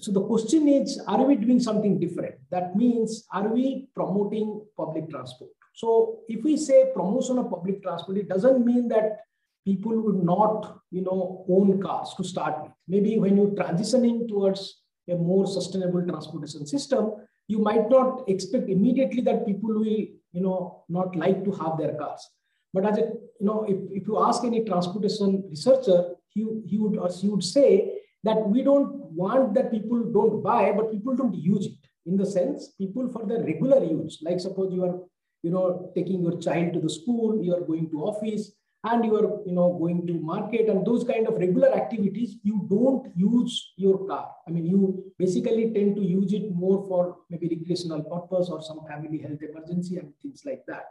[0.00, 2.36] so the question is, are we doing something different?
[2.50, 5.50] That means, are we promoting public transport?
[5.74, 9.20] So if we say promotion of public transport, it doesn't mean that
[9.64, 12.72] people would not, you know, own cars to start with.
[12.88, 17.12] Maybe when you're transitioning towards a more sustainable transportation system,
[17.46, 21.94] you might not expect immediately that people will, you know, not like to have their
[21.94, 22.26] cars.
[22.72, 26.96] But as a, you know, if, if you ask any transportation researcher, he, he would
[26.96, 31.34] or she would say that we don't want that people don't buy, but people don't
[31.34, 31.78] use it.
[32.06, 34.98] In the sense, people for the regular use, like suppose you are,
[35.42, 38.52] you know, taking your child to the school, you are going to office,
[38.84, 42.66] and you are you know going to market and those kind of regular activities you
[42.70, 47.48] don't use your car i mean you basically tend to use it more for maybe
[47.48, 50.86] recreational purpose or some family health emergency and things like that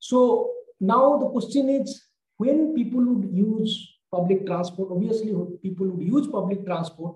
[0.00, 2.06] so now the question is
[2.38, 5.32] when people would use public transport obviously
[5.66, 7.14] people would use public transport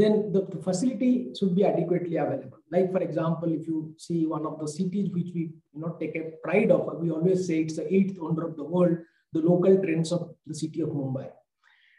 [0.00, 4.58] then the, facility should be adequately available like for example if you see one of
[4.60, 5.42] the cities which we
[5.74, 8.68] you know take a pride of we always say it's the eighth wonder of the
[8.74, 8.98] world
[9.32, 11.30] the local trends of the city of Mumbai.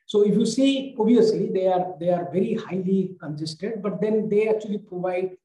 [0.06, 4.50] So if you see, obviously they are they are very highly congested, but then they
[4.50, 5.38] actually provide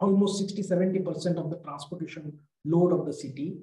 [0.00, 3.58] almost 60, 70% of the transportation load of the city.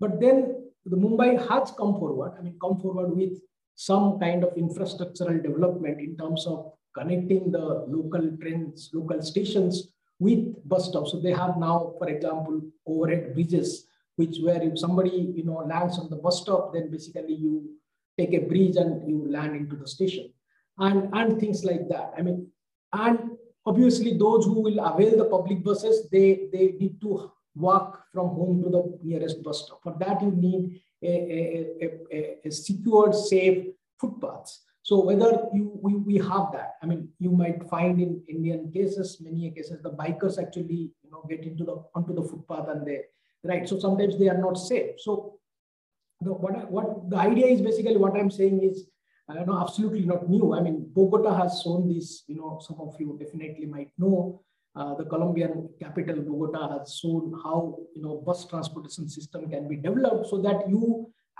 [0.00, 3.38] But then the Mumbai has come forward, I mean, come forward with
[3.78, 10.40] some kind of infrastructural development in terms of connecting the local trains, local stations with
[10.68, 11.12] bus stops.
[11.12, 13.86] So they have now, for example, overhead bridges
[14.18, 17.52] which where if somebody you know lands on the bus stop, then basically you
[18.18, 20.32] take a bridge and you land into the station,
[20.78, 22.12] and and things like that.
[22.18, 22.48] I mean,
[22.92, 28.28] and obviously those who will avail the public buses, they they need to walk from
[28.40, 29.84] home to the nearest bus stop.
[29.84, 31.66] For that, you need a,
[32.12, 33.66] a, a, secured, safe
[34.00, 34.64] footpaths.
[34.82, 39.18] So whether you we, we have that, I mean, you might find in Indian cases,
[39.20, 43.02] many cases, the bikers actually you know get into the onto the footpath and they
[43.44, 43.68] right?
[43.68, 44.98] So sometimes they are not safe.
[44.98, 45.38] So
[46.20, 48.86] the, what, what the idea is basically what I'm saying is,
[49.30, 50.54] uh, you know absolutely not new.
[50.54, 54.42] I mean, Bogota has shown this, you know, some of you definitely might know.
[54.78, 59.74] Uh, the Colombian capital, Bogota, has shown how, you know, bus transportation system can be
[59.74, 60.82] developed so that you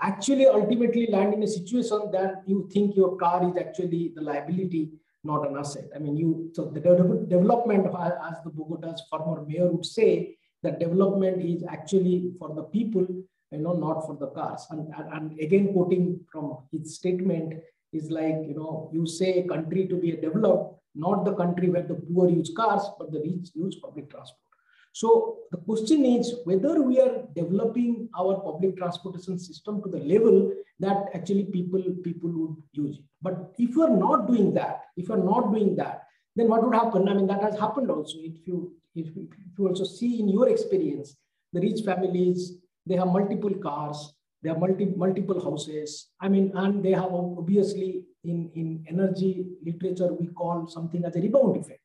[0.01, 4.89] actually ultimately land in a situation that you think your car is actually the liability,
[5.23, 5.87] not an asset.
[5.95, 11.41] I mean, you, so the development, as the Bogota's former mayor would say, that development
[11.41, 13.07] is actually for the people,
[13.51, 14.67] you know, not for the cars.
[14.69, 17.53] And, and, and again, quoting from his statement
[17.93, 21.69] is like, you know, you say a country to be a developed, not the country
[21.69, 24.39] where the poor use cars, but the rich use public transport.
[24.91, 30.51] So the question is whether we are developing our public transportation system to the level
[30.79, 33.03] that actually people people would use it.
[33.21, 36.03] But if you are not doing that, if you are not doing that,
[36.35, 37.07] then what would happen?
[37.07, 38.17] I mean, that has happened also.
[38.19, 41.15] If you if, you also see in your experience,
[41.53, 42.53] the rich families,
[42.85, 46.07] they have multiple cars, they have multi, multiple houses.
[46.19, 51.21] I mean, and they have obviously in, in energy literature, we call something as a
[51.21, 51.81] rebound effect.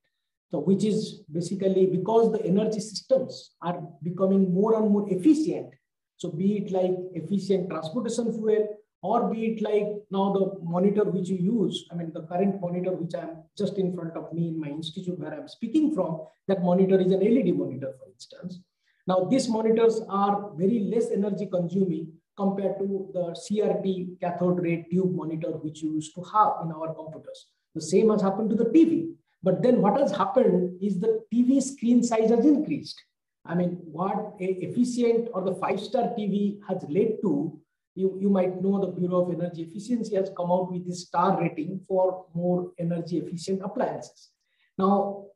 [0.50, 5.74] So which is basically because the energy systems are becoming more and more efficient.
[6.16, 8.68] So be it like efficient transportation fuel,
[9.02, 12.92] or be it like now the monitor which you use, I mean, the current monitor
[12.92, 16.62] which I'm just in front of me in my institute where I'm speaking from, that
[16.62, 18.60] monitor is an LED monitor, for instance.
[19.06, 25.14] Now, these monitors are very less energy consuming compared to the CRT cathode ray tube
[25.14, 27.46] monitor which you used to have in our computers.
[27.74, 29.12] The same has happened to the TV.
[29.42, 33.00] But then what has happened is the TV screen size has increased.
[33.44, 37.60] I mean, what a efficient or the five-star TV has led to
[37.94, 41.40] you, you might know the Bureau of Energy Efficiency has come out with this star
[41.40, 44.30] rating for more energy efficient appliances.
[44.76, 45.26] Now,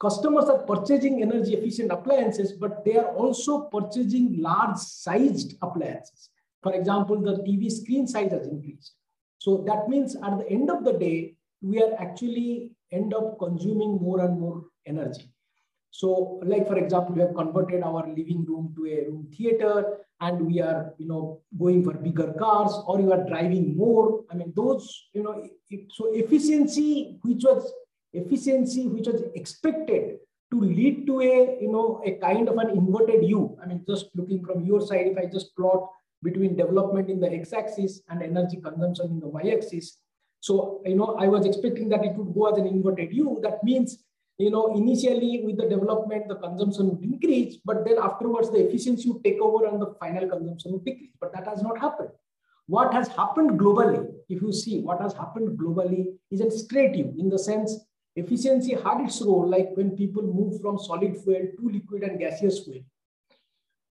[0.00, 6.30] customers are purchasing energy efficient appliances, but they are also purchasing large sized appliances.
[6.62, 8.94] For example, the TV screen size has increased.
[9.38, 13.98] So that means at the end of the day, we are actually end up consuming
[14.00, 15.30] more and more energy.
[15.90, 20.46] So like, for example, we have converted our living room to a room theater and
[20.46, 24.24] we are, you know, going for bigger cars or you are driving more.
[24.30, 25.48] I mean, those, you know,
[25.90, 27.72] so efficiency, which was
[28.14, 30.18] efficiency, which was expected
[30.52, 33.56] to lead to a, you know, a kind of an inverted U.
[33.62, 35.90] I mean, just looking from your side, if I just plot
[36.22, 39.98] between development in the x-axis and energy consumption in the y-axis.
[40.40, 43.40] So, you know, I was expecting that it would go as an inverted U.
[43.42, 44.04] That means
[44.38, 49.08] you know, initially with the development, the consumption would increase, but then afterwards the efficiency
[49.08, 51.12] would take over and the final consumption would decrease.
[51.20, 52.10] But that has not happened.
[52.66, 57.38] what has happened globally, if you see what has happened globally, is illustrative in the
[57.38, 57.78] sense
[58.16, 62.64] efficiency had its role, like when people move from solid fuel to liquid and gaseous
[62.64, 62.82] fuel.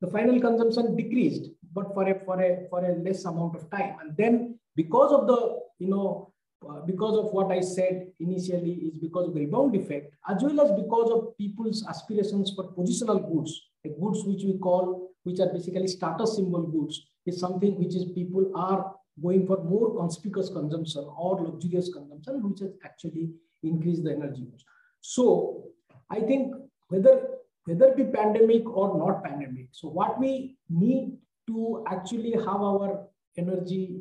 [0.00, 3.96] The final consumption decreased, but for a for a for a less amount of time.
[4.00, 6.32] And then because of the you know
[6.68, 10.60] uh, because of what I said initially is because of the rebound effect, as well
[10.60, 15.52] as because of people's aspirations for positional goods, the goods which we call, which are
[15.52, 21.04] basically status symbol goods, is something which is people are going for more conspicuous consumption
[21.16, 23.30] or luxurious consumption, which has actually
[23.62, 24.64] increased the energy use.
[25.00, 25.64] So
[26.10, 26.54] I think
[26.88, 27.28] whether
[27.64, 33.06] whether be pandemic or not pandemic, so what we need to actually have our
[33.36, 34.00] energy,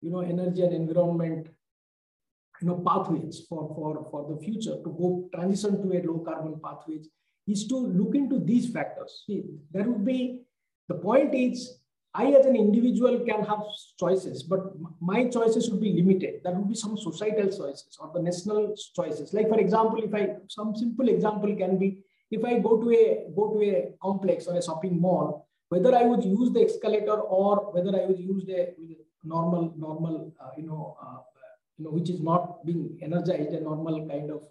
[0.00, 1.48] you know, energy and environment,
[2.60, 6.58] you know, pathways for for for the future to go transition to a low carbon
[6.62, 7.08] pathways
[7.46, 9.24] is to look into these factors.
[9.26, 10.42] See, there would be
[10.88, 11.78] the point is
[12.14, 13.62] I, as an individual, can have
[13.98, 14.60] choices, but
[15.00, 16.42] my choices would be limited.
[16.44, 19.32] That would be some societal choices or the national choices.
[19.32, 23.32] Like, for example, if I some simple example can be if I go to a
[23.34, 27.72] go to a complex or a shopping mall, whether I would use the escalator or
[27.72, 28.74] whether I would use the
[29.24, 31.20] normal normal uh, you know uh,
[31.78, 34.42] you know which is not being energized a normal kind of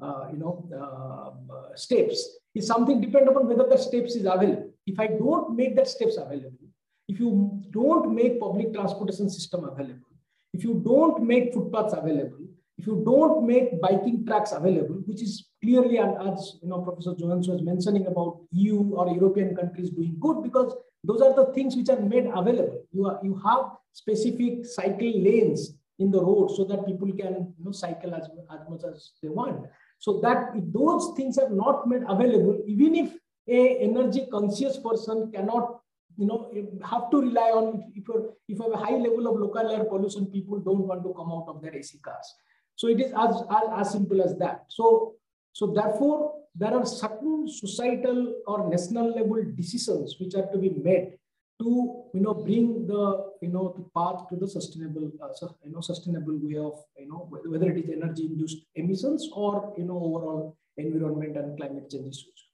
[0.00, 4.70] uh, you know uh, steps is something depend upon whether the steps is available.
[4.86, 6.67] If I don't make that steps available
[7.08, 10.12] if you don't make public transportation system available,
[10.52, 12.46] if you don't make footpaths available,
[12.76, 17.14] if you don't make biking tracks available, which is clearly, and as you know, Professor
[17.18, 21.74] Johannes was mentioning about EU or European countries doing good because those are the things
[21.74, 22.84] which are made available.
[22.92, 27.64] You, are, you have specific cycle lanes in the road so that people can you
[27.64, 29.66] know, cycle as, as much as they want.
[29.98, 33.12] So that if those things are not made available, even if
[33.48, 35.80] a energy conscious person cannot
[36.18, 39.28] you know, you have to rely on if you if you have a high level
[39.28, 42.34] of local air pollution, people don't want to come out of their AC cars.
[42.74, 44.64] So it is as, as, as simple as that.
[44.68, 45.14] So,
[45.52, 51.18] so therefore, there are certain societal or national level decisions which are to be made
[51.60, 55.80] to you know bring the you know the path to the sustainable uh, you know
[55.80, 60.56] sustainable way of you know whether it is energy induced emissions or you know overall
[60.76, 62.47] environment and climate change issues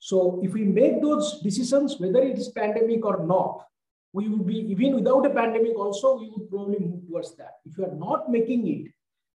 [0.00, 3.66] so if we make those decisions, whether it is pandemic or not,
[4.14, 7.58] we would be, even without a pandemic also, we would probably move towards that.
[7.66, 8.92] If you are not making it,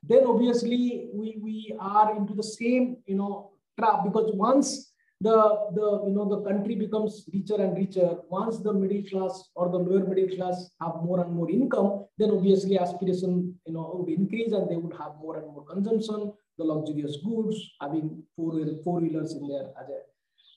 [0.03, 4.93] then obviously we, we are into the same, you know, trap because once
[5.23, 5.33] the,
[5.75, 9.79] the, you know, the country becomes richer and richer, once the middle class or the
[9.79, 14.53] lower middle class have more and more income, then obviously aspiration, you know, would increase
[14.53, 18.53] and they would have more and more consumption, the luxurious goods, having four,
[18.85, 20.10] four wheelers in their as a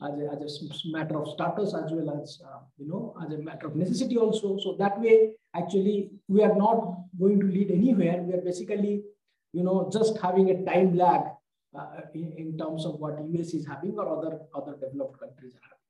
[0.04, 3.38] as a, as a matter of status as well as, uh, you know, as a
[3.38, 4.58] matter of necessity also.
[4.58, 8.22] So that way, actually, we are not going to lead anywhere.
[8.22, 9.04] We are basically,
[9.54, 11.22] you know, just having a time lag
[11.78, 15.64] uh, in, in terms of what US is having or other, other developed countries are
[15.64, 15.84] having.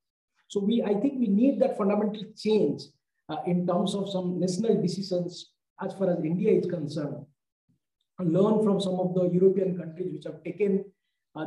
[0.47, 2.83] So we, I think we need that fundamental change
[3.29, 5.51] uh, in terms of some national decisions
[5.81, 7.25] as far as India is concerned.
[8.19, 11.02] Learn from some of the European countries which have taken uh,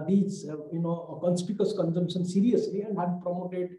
[0.07, 3.71] these, uh, you know, conspicuous consumption seriously and had promoted,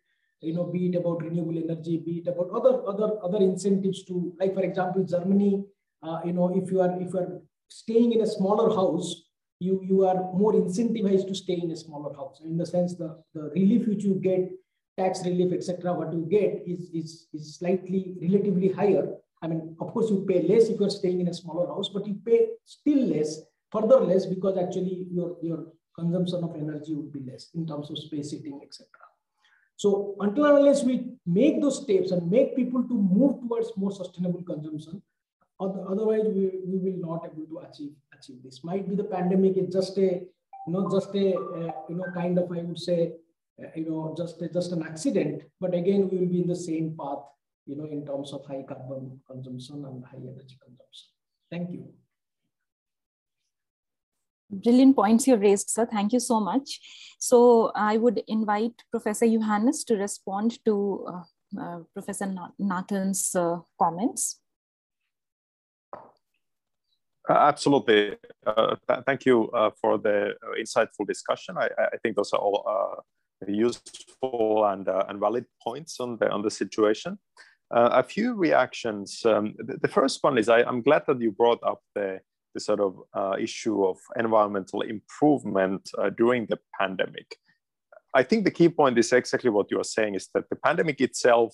[0.41, 4.33] you know, be it about renewable energy, be it about other other other incentives to,
[4.39, 5.65] like for example, Germany.
[6.03, 9.23] Uh, you know, if you are if you are staying in a smaller house,
[9.59, 12.41] you you are more incentivized to stay in a smaller house.
[12.45, 14.49] In the sense, the the relief which you get,
[14.97, 19.07] tax relief, etc., what you get is is is slightly relatively higher.
[19.41, 22.07] I mean, of course, you pay less if you're staying in a smaller house, but
[22.07, 23.41] you pay still less,
[23.71, 25.67] further less, because actually your your
[25.97, 28.87] consumption of energy would be less in terms of space heating, etc.
[29.75, 34.43] So until unless we make those steps and make people to move towards more sustainable
[34.43, 35.01] consumption,
[35.59, 38.63] otherwise we, we will not able to achieve achieve this.
[38.63, 40.25] Might be the pandemic is just a
[40.67, 43.13] you know just a uh, you know kind of I would say
[43.63, 46.55] uh, you know just a, just an accident, but again we will be in the
[46.55, 47.23] same path
[47.67, 51.07] you know in terms of high carbon consumption and high energy consumption.
[51.51, 51.87] Thank you.
[54.49, 55.85] Brilliant points you've raised, sir.
[55.85, 56.79] Thank you so much.
[57.19, 64.39] So I would invite Professor Johannes to respond to uh, uh, Professor Nathan's uh, comments.
[67.29, 68.15] Uh, absolutely.
[68.45, 71.57] Uh, th thank you uh, for the insightful discussion.
[71.57, 73.03] I, I, think those are all
[73.47, 77.19] useful and, and valid points on the, on the situation.
[77.71, 79.25] a few reactions.
[79.25, 82.19] Um, the, first one is I, I'm glad that you brought up the
[82.57, 87.27] the sort of uh, issue of environmental improvement uh, during the pandemic.
[88.19, 90.99] I think the key point is exactly what you are saying is that the pandemic
[91.07, 91.49] itself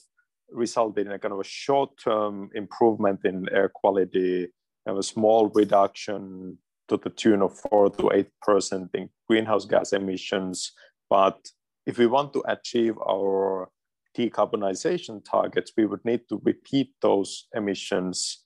[0.63, 4.47] resulted in a kind of a short-term improvement in air quality
[4.85, 9.91] and a small reduction to the tune of four to eight percent in greenhouse gas
[9.91, 10.71] emissions.
[11.09, 11.39] But
[11.85, 13.69] if we want to achieve our
[14.17, 18.45] decarbonization targets, we would need to repeat those emissions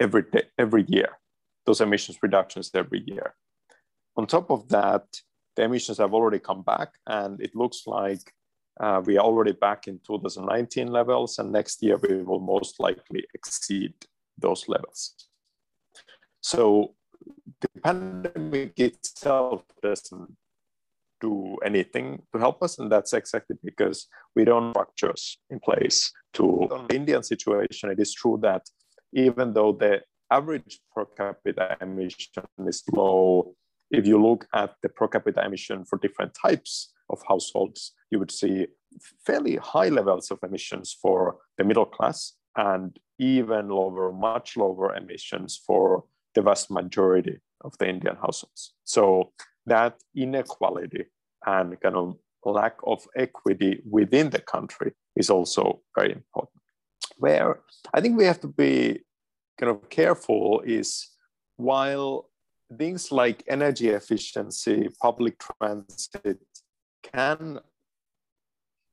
[0.00, 1.10] every day, every year,
[1.66, 3.34] those emissions reductions every year.
[4.16, 5.04] On top of that,
[5.56, 8.32] the emissions have already come back, and it looks like
[8.80, 13.24] uh, we are already back in 2019 levels, and next year we will most likely
[13.34, 13.94] exceed
[14.38, 15.14] those levels.
[16.40, 16.94] So
[17.60, 20.36] the pandemic itself doesn't
[21.20, 26.12] do anything to help us, and that's exactly because we don't have structures in place
[26.34, 27.90] to the Indian situation.
[27.90, 28.62] It is true that
[29.12, 33.54] even though the average per capita emission is low,
[33.90, 38.30] if you look at the per capita emission for different types of households, you would
[38.30, 38.66] see
[39.26, 45.60] fairly high levels of emissions for the middle class and even lower, much lower emissions
[45.66, 46.04] for
[46.34, 48.74] the vast majority of the Indian households.
[48.84, 49.32] So
[49.66, 51.04] that inequality
[51.46, 56.60] and kind of lack of equity within the country is also very important.
[57.18, 57.60] Where
[57.92, 59.00] I think we have to be
[59.58, 61.08] kind of careful is
[61.56, 62.30] while
[62.76, 66.40] things like energy efficiency, public transit
[67.02, 67.60] can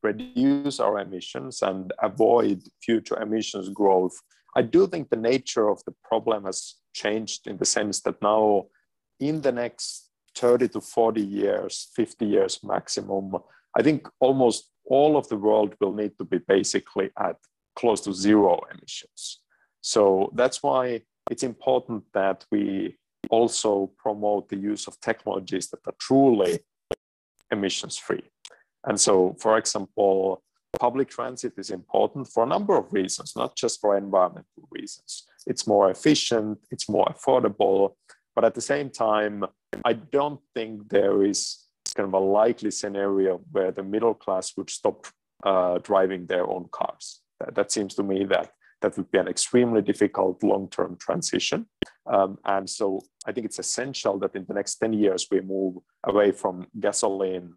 [0.04, 4.18] reduce our emissions and avoid future emissions growth.
[4.56, 8.66] I do think the nature of the problem has changed in the sense that now,
[9.20, 13.34] in the next 30 to 40 years, 50 years maximum,
[13.78, 17.38] I think almost all of the world will need to be basically at
[17.76, 19.41] close to zero emissions.
[19.82, 22.98] So that's why it's important that we
[23.30, 26.60] also promote the use of technologies that are truly
[27.52, 28.24] emissions free.
[28.86, 30.44] And so, for example,
[30.80, 35.26] public transit is important for a number of reasons, not just for environmental reasons.
[35.46, 37.96] It's more efficient, it's more affordable,
[38.36, 39.46] but at the same time,
[39.86, 41.66] I don't think there is
[41.96, 45.08] kind of a likely scenario where the middle class would stop
[45.44, 47.22] uh, driving their own cars.
[47.40, 48.52] That, that seems to me that
[48.82, 51.68] that would be an extremely difficult long-term transition.
[52.06, 55.78] Um, and so I think it's essential that in the next 10 years, we move
[56.04, 57.54] away from gasoline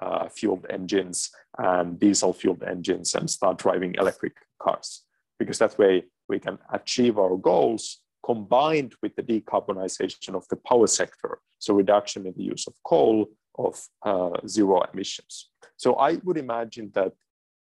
[0.00, 5.02] uh, fueled engines and diesel fueled engines and start driving electric cars.
[5.38, 10.86] Because that way we can achieve our goals combined with the decarbonization of the power
[10.86, 11.38] sector.
[11.58, 13.26] So reduction in the use of coal,
[13.58, 15.50] of uh, zero emissions.
[15.76, 17.12] So I would imagine that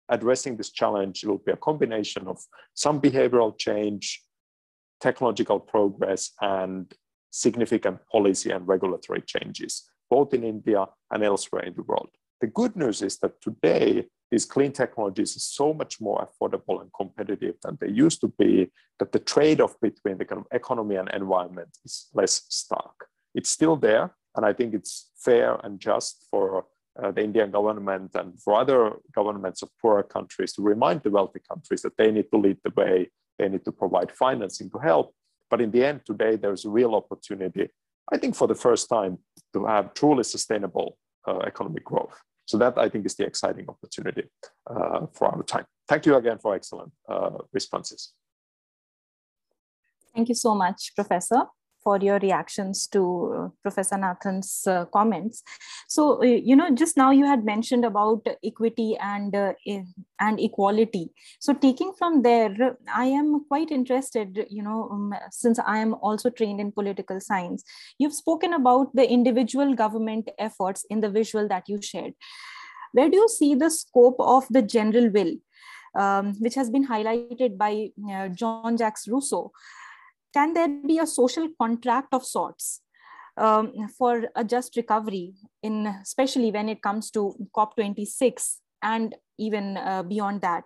[0.10, 2.40] addressing this challenge will be a combination of
[2.74, 4.22] some behavioral change,
[5.00, 6.94] technological progress, and
[7.32, 12.10] significant policy and regulatory changes, both in India and elsewhere in the world.
[12.42, 16.90] The good news is that today, these clean technologies are so much more affordable and
[16.96, 20.96] competitive than they used to be, that the trade off between the kind of economy
[20.96, 23.08] and environment is less stark.
[23.36, 26.66] It's still there, and I think it's fair and just for
[27.02, 31.40] uh, the Indian government and for other governments of poorer countries to remind the wealthy
[31.48, 35.14] countries that they need to lead the way, they need to provide financing to help.
[35.50, 37.70] But in the end, today, there's a real opportunity,
[38.12, 39.18] I think, for the first time
[39.54, 40.98] to have truly sustainable
[41.28, 42.18] uh, economic growth.
[42.46, 44.24] So that I think is the exciting opportunity
[44.68, 45.66] uh, for our time.
[45.88, 48.14] Thank you again for excellent uh, responses.
[50.16, 51.44] Thank you so much, Professor
[51.84, 55.44] for your reactions to uh, Professor Nathan's uh, comments.
[55.88, 59.54] So, uh, you know, just now you had mentioned about equity and uh,
[60.20, 61.12] and equality.
[61.40, 64.46] So, taking from there, I am quite interested.
[64.50, 67.64] You know, um, since I am also trained in political science,
[67.98, 72.14] you've spoken about the individual government efforts in the visual that you shared.
[72.92, 75.36] Where do you see the scope of the general will?
[75.98, 79.52] Um, which has been highlighted by uh, John Jacques Rousseau,
[80.34, 82.82] can there be a social contract of sorts
[83.38, 90.04] um, for a just recovery in especially when it comes to cop26 and even uh,
[90.04, 90.64] beyond that?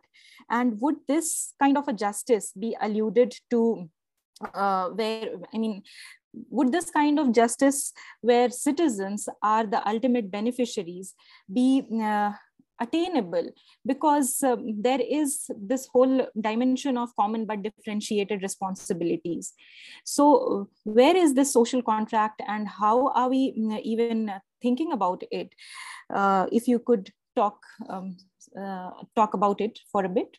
[0.49, 3.89] And would this kind of a justice be alluded to
[4.53, 5.81] uh, where i mean
[6.49, 11.13] would this kind of justice where citizens are the ultimate beneficiaries
[11.51, 12.31] be uh,
[12.83, 13.49] attainable
[13.85, 19.53] because um, there is this whole dimension of common but differentiated responsibilities.
[20.03, 24.31] So where is this social contract and how are we mm, even
[24.61, 25.53] thinking about it?
[26.13, 27.59] Uh, if you could talk
[27.89, 28.17] um,
[28.59, 30.37] uh, talk about it for a bit.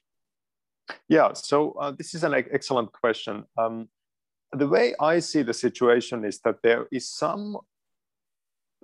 [1.08, 3.44] Yeah so uh, this is an excellent question.
[3.58, 3.88] Um,
[4.56, 7.58] the way i see the situation is that there is some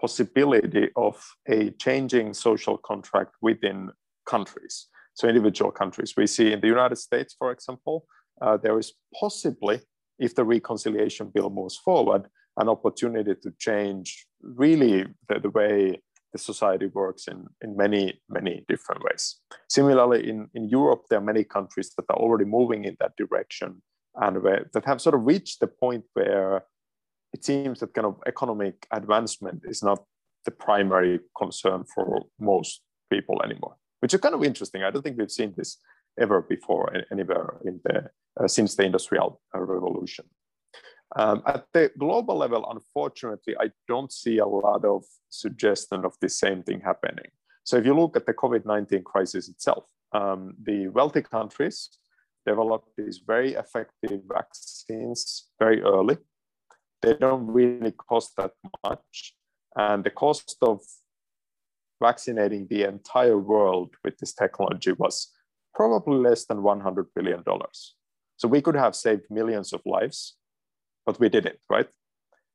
[0.01, 3.91] possibility of a changing social contract within
[4.27, 4.87] countries.
[5.15, 6.15] So individual countries.
[6.17, 8.07] We see in the United States, for example,
[8.41, 9.81] uh, there is possibly,
[10.19, 12.23] if the reconciliation bill moves forward,
[12.57, 16.01] an opportunity to change really the, the way
[16.33, 19.37] the society works in, in many, many different ways.
[19.69, 23.83] Similarly, in, in Europe, there are many countries that are already moving in that direction
[24.15, 26.65] and where, that have sort of reached the point where
[27.33, 30.05] it seems that kind of economic advancement is not
[30.45, 34.83] the primary concern for most people anymore, which is kind of interesting.
[34.83, 35.79] I don't think we've seen this
[36.19, 38.11] ever before anywhere in the
[38.41, 40.25] uh, since the industrial uh, revolution.
[41.17, 46.29] Um, at the global level, unfortunately, I don't see a lot of suggestion of the
[46.29, 47.27] same thing happening.
[47.65, 51.91] So if you look at the COVID-19 crisis itself, um, the wealthy countries
[52.47, 56.17] developed these very effective vaccines very early.
[57.03, 58.53] They don't really cost that
[58.85, 59.35] much.
[59.77, 60.81] And the cost of
[62.03, 65.33] vaccinating the entire world with this technology was
[65.75, 67.45] probably less than $100 billion.
[68.37, 70.37] So we could have saved millions of lives
[71.07, 71.89] but we didn't, right?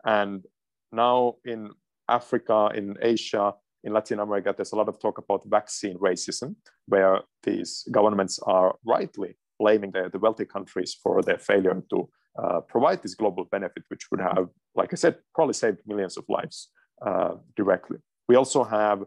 [0.06, 0.46] And
[0.92, 1.72] now in
[2.08, 6.56] Africa, in Asia, in Latin America, there's a lot of talk about vaccine racism,
[6.88, 12.10] where these governments are rightly blaming the, the wealthy countries for their failure to
[12.42, 16.26] uh, provide this global benefit, which would have, like I said, probably saved millions of
[16.28, 16.70] lives
[17.06, 17.98] uh, directly.
[18.28, 19.04] We also have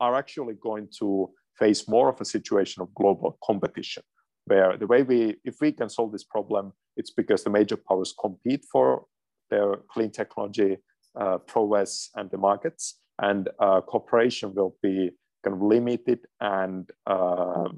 [0.00, 4.02] are actually going to face more of a situation of global competition
[4.46, 8.14] where the way we, if we can solve this problem, it's because the major powers
[8.18, 9.04] compete for
[9.50, 10.78] their clean technology
[11.18, 15.10] uh, prowess and the markets, and uh, cooperation will be
[15.44, 17.68] kind of limited and uh,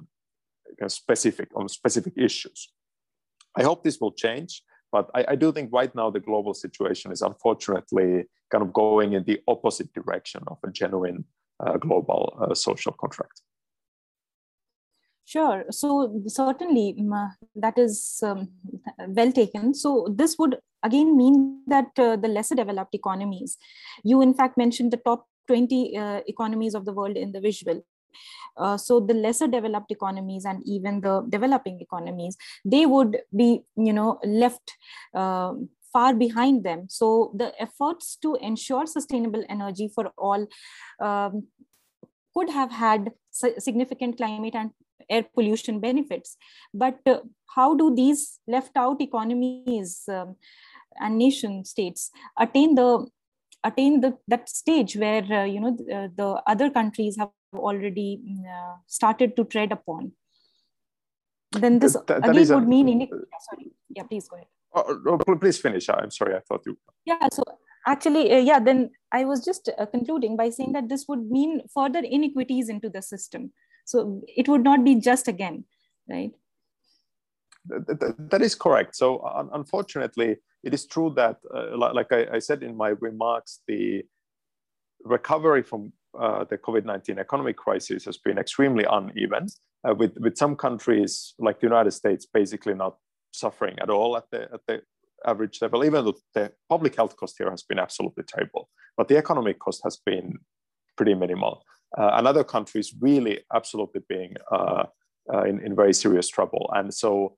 [0.79, 2.73] kind of specific on specific issues.
[3.57, 7.12] I hope this will change, but I, I, do think right now the global situation
[7.12, 11.25] is unfortunately kind of going in the opposite direction of a genuine
[11.61, 13.43] uh, global uh, social contract.
[15.25, 15.64] Sure.
[15.70, 16.97] So certainly
[17.55, 18.49] that is um,
[19.09, 19.73] well taken.
[19.75, 23.57] So this would again mean that uh, the lesser developed economies,
[24.05, 27.83] you in fact mentioned the top 20 uh, economies of the world in the visual.
[28.56, 33.92] Uh, so the lesser developed economies and even the developing economies, they would be, you
[33.92, 34.76] know, left
[35.14, 36.86] um, far behind them.
[36.88, 40.46] So the efforts to ensure sustainable energy for all
[41.00, 41.46] um,
[42.34, 44.70] could have had significant climate and
[45.10, 46.36] air pollution benefits.
[46.72, 47.20] But uh,
[47.54, 50.36] how do these left out economies um,
[51.00, 53.06] and nation states attain the
[53.64, 58.44] attain the that stage where uh, you know the, the, other countries have already mm,
[58.46, 60.12] uh, started to tread upon?
[61.53, 63.09] Then this that, that again would a, mean in
[63.50, 64.48] sorry yeah please go ahead.
[64.74, 65.90] Oh, please finish.
[65.90, 66.34] I'm sorry.
[66.34, 66.78] I thought you.
[67.05, 67.28] Yeah.
[67.30, 67.42] So
[67.86, 68.59] actually, uh, yeah.
[68.59, 72.88] Then I was just uh, concluding by saying that this would mean further inequities into
[72.88, 73.53] the system
[73.84, 75.64] so it would not be just again
[76.09, 76.32] right
[77.66, 79.22] that, that is correct so
[79.53, 84.03] unfortunately it is true that uh, like I, I, said in my remarks the
[85.05, 89.46] recovery from uh, the covid-19 economic crisis has been extremely uneven
[89.88, 92.96] uh, with, with some countries like the united states basically not
[93.32, 94.82] suffering at all at the, at the
[95.26, 99.16] average level even though the public health cost here has been absolutely terrible but the
[99.16, 100.34] economic cost has been
[100.96, 101.62] pretty minimal
[101.98, 104.84] uh, and other countries really absolutely being uh,
[105.32, 106.70] uh, in, in very serious trouble.
[106.74, 107.36] And so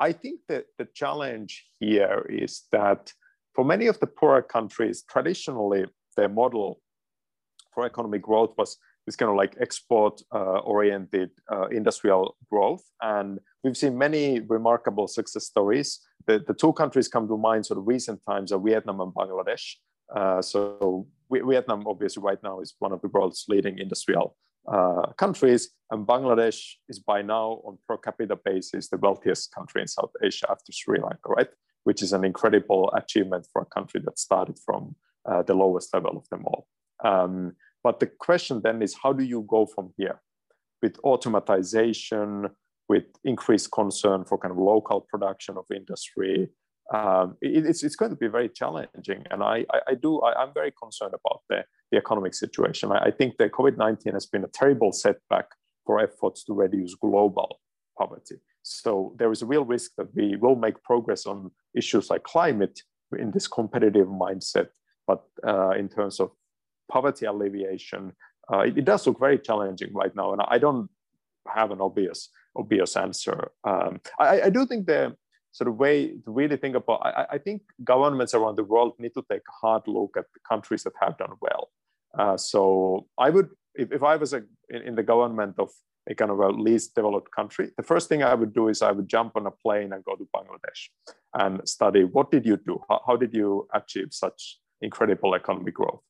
[0.00, 3.12] I think that the challenge here is that
[3.54, 5.86] for many of the poorer countries, traditionally
[6.16, 6.80] their model
[7.74, 10.60] for economic growth was this kind of like export uh,
[11.70, 12.82] industrial growth.
[13.02, 16.00] And we've seen many remarkable success stories.
[16.26, 19.74] The, the two countries come to mind sort of recent times are Vietnam and Bangladesh.
[20.14, 24.36] Uh, so Vietnam, obviously, right now is one of the world's leading industrial
[24.70, 29.88] uh, countries, and Bangladesh is by now, on per capita basis, the wealthiest country in
[29.88, 31.48] South Asia after Sri Lanka, right?
[31.84, 34.96] Which is an incredible achievement for a country that started from
[35.30, 36.66] uh, the lowest level of them all.
[37.04, 40.20] Um, but the question then is, how do you go from here?
[40.82, 42.50] With automatization,
[42.88, 46.48] with increased concern for kind of local production of industry,
[46.92, 49.24] um, it, it's, it's going to be very challenging.
[49.30, 52.90] And I, I, I do, I, am very concerned about the, the economic situation.
[52.90, 55.46] I, I think the COVID-19 has been a terrible setback
[55.86, 57.60] for efforts to reduce global
[57.98, 58.36] poverty.
[58.62, 62.80] So there is a real risk that we will make progress on issues like climate
[63.18, 64.68] in this competitive mindset.
[65.06, 66.30] But uh, in terms of
[66.90, 68.12] poverty alleviation,
[68.52, 70.32] uh, it, it, does look very challenging right now.
[70.32, 70.88] And I don't
[71.48, 73.50] have an obvious obvious answer.
[73.64, 75.16] Um, I, I, do think the
[75.52, 79.14] sort of way to really think about, I, I, think governments around the world need
[79.14, 81.70] to take a hard look at the countries that have done well.
[82.18, 85.70] Uh, so I would, if, if I was a, in, in, the government of
[86.08, 88.92] a kind of a least developed country, the first thing I would do is I
[88.92, 90.88] would jump on a plane and go to Bangladesh
[91.34, 92.80] and study what did you do?
[92.88, 96.02] How, how did you achieve such incredible economic growth?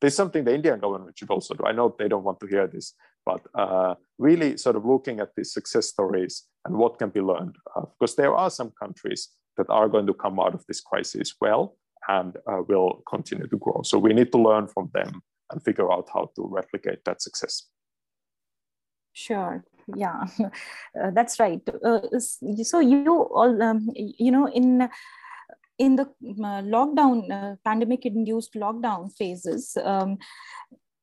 [0.00, 1.64] This is something the Indian government should also do.
[1.64, 2.94] I know they don't want to hear this,
[3.26, 7.56] but uh, really sort of looking at these success stories and what can be learned.
[7.74, 11.34] Uh, because there are some countries that are going to come out of this crisis
[11.40, 11.76] well
[12.08, 13.82] and uh, will continue to grow.
[13.84, 15.20] So we need to learn from them
[15.50, 17.64] and figure out how to replicate that success.
[19.12, 19.64] Sure.
[19.96, 21.60] Yeah, uh, that's right.
[21.84, 22.00] Uh,
[22.62, 24.88] so you all, um, you know, in
[25.78, 30.18] in the uh, lockdown, uh, pandemic-induced lockdown phases, um,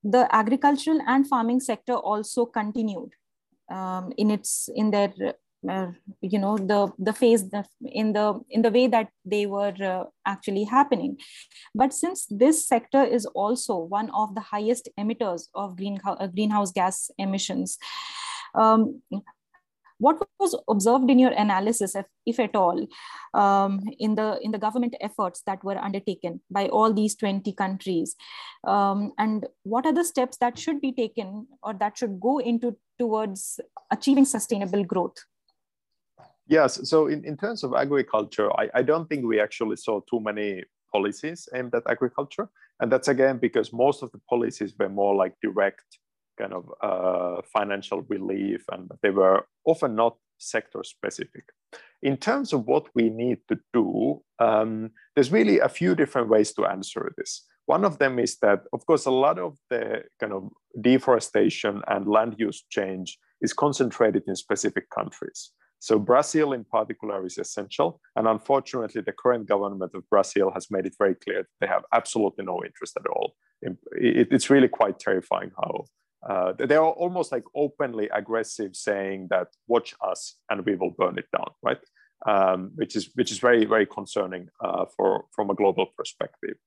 [0.03, 3.11] the agricultural and farming sector also continued
[3.71, 5.11] um, in its in their
[5.67, 5.87] uh,
[6.21, 7.43] you know the the phase
[7.81, 11.17] in the in the way that they were uh, actually happening.
[11.73, 16.71] But since this sector is also one of the highest emitters of green, uh, greenhouse
[16.71, 17.79] gas emissions
[18.53, 19.01] um,
[19.97, 22.85] what was observed in your analysis if, if at all
[23.33, 28.15] um, in the in the government efforts that were undertaken by all these 20 countries?
[28.65, 32.75] Um, and what are the steps that should be taken or that should go into
[32.99, 33.59] towards
[33.91, 35.17] achieving sustainable growth?
[36.47, 36.87] Yes.
[36.89, 40.63] So in, in terms of agriculture I, I don't think we actually saw too many
[40.91, 42.49] policies aimed at agriculture.
[42.79, 45.85] And that's again because most of the policies were more like direct
[46.37, 51.45] kind of uh, financial relief, and they were often not sector specific.
[52.01, 56.53] In terms of what we need to do, um, there's really a few different ways
[56.53, 57.45] to answer this.
[57.67, 60.49] One of them is that, of course, a lot of the kind of
[60.81, 65.51] deforestation and land use change is concentrated in specific countries.
[65.79, 67.99] So Brazil in particular is essential.
[68.15, 71.83] And unfortunately, the current government of Brazil has made it very clear that they have
[71.93, 73.35] absolutely no interest at all.
[73.91, 75.85] It's really quite terrifying how
[76.29, 81.17] uh, they are almost like openly aggressive, saying that "watch us and we will burn
[81.17, 81.79] it down," right?
[82.25, 86.57] Um, which is which is very very concerning uh, for from a global perspective.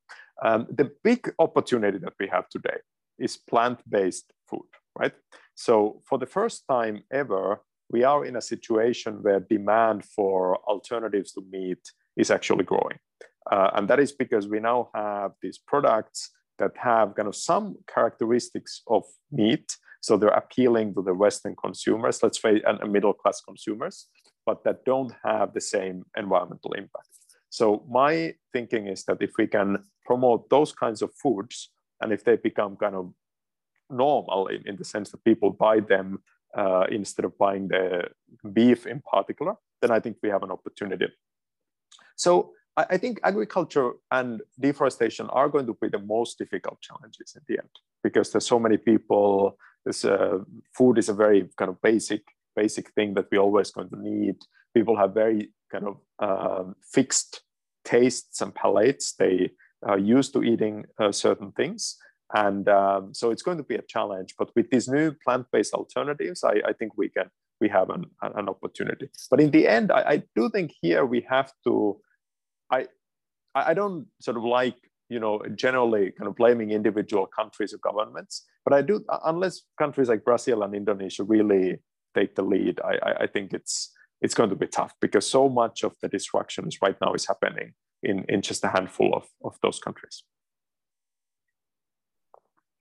[0.44, 2.78] Um, the big opportunity that we have today
[3.18, 5.14] is plant-based food, right?
[5.56, 11.32] So for the first time ever, we are in a situation where demand for alternatives
[11.32, 11.80] to meat
[12.16, 12.98] is actually growing,
[13.50, 17.76] uh, and that is because we now have these products that have kind of some
[17.92, 19.76] characteristics of meat.
[20.00, 24.06] So they're appealing to the Western consumers, let's say, and middle class consumers,
[24.46, 27.08] but that don't have the same environmental impact.
[27.50, 32.24] So my thinking is that if we can promote those kinds of foods, and if
[32.24, 33.12] they become kind of
[33.90, 36.22] normal in, in the sense that people buy them
[36.56, 38.08] uh, instead of buying the
[38.52, 41.06] beef in particular, then I think we have an opportunity.
[42.16, 42.52] So
[42.90, 47.60] I think agriculture and deforestation are going to be the most difficult challenges in the
[47.60, 47.70] end
[48.02, 49.58] because there's so many people.
[49.84, 50.38] This uh,
[50.76, 52.22] food is a very kind of basic
[52.54, 54.36] basic thing that we always going to need.
[54.74, 57.42] People have very kind of um, fixed
[57.84, 59.14] tastes and palates.
[59.14, 59.50] They
[59.82, 61.96] are used to eating uh, certain things,
[62.34, 64.34] and um, so it's going to be a challenge.
[64.38, 68.48] But with these new plant-based alternatives, I, I think we can we have an, an
[68.48, 69.08] opportunity.
[69.30, 72.07] But in the end, I, I do think here we have to I
[73.66, 74.76] I don't sort of like
[75.08, 80.08] you know generally kind of blaming individual countries or governments, but I do unless countries
[80.08, 81.78] like Brazil and Indonesia really
[82.14, 85.48] take the lead, I, I, I think it's it's going to be tough because so
[85.48, 89.56] much of the disruptions right now is happening in, in just a handful of, of
[89.62, 90.24] those countries.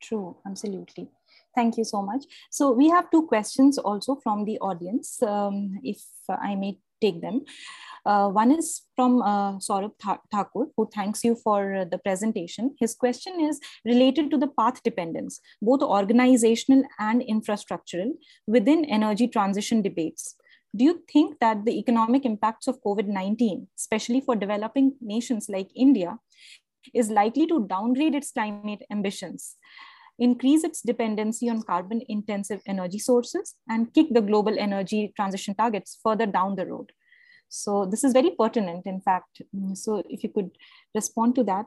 [0.02, 1.10] True, absolutely.
[1.56, 2.24] Thank you so much.
[2.52, 7.42] So we have two questions also from the audience, um, if I may take them.
[8.06, 9.92] Uh, one is from uh, Saurabh
[10.32, 12.74] Thakur, who thanks you for uh, the presentation.
[12.80, 18.12] His question is related to the path dependence, both organizational and infrastructural,
[18.48, 20.36] within energy transition debates.
[20.74, 25.70] Do you think that the economic impacts of COVID 19, especially for developing nations like
[25.76, 26.18] India,
[26.94, 29.56] is likely to downgrade its climate ambitions?
[30.20, 36.00] Increase its dependency on carbon intensive energy sources and kick the global energy transition targets
[36.04, 36.92] further down the road
[37.50, 39.42] So this is very pertinent, in fact.
[39.56, 40.52] Mm, so if you could
[40.94, 41.66] respond to that.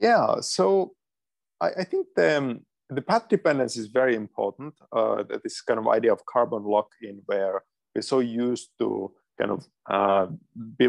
[0.00, 0.94] Yeah, so
[1.60, 4.74] I, I think the, um, the path dependence is very important.
[4.92, 7.62] Uh, this kind of idea of carbon lock-in where
[7.94, 10.26] we're so used to kind of uh,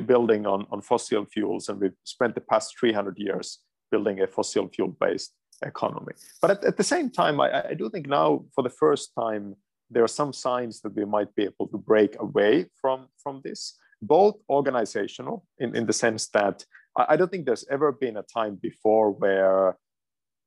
[0.06, 3.60] building on, on fossil fuels and we've spent the past 300 years
[3.92, 5.34] building a fossil fuel based
[5.66, 6.14] economy.
[6.42, 9.56] But at, at the same time, I, I, do think now for the first time,
[9.90, 13.78] there are some signs that we might be able to break away from, from this,
[14.02, 16.66] both organizational in, in the sense that
[16.98, 19.78] I, I don't think there's ever been a time before where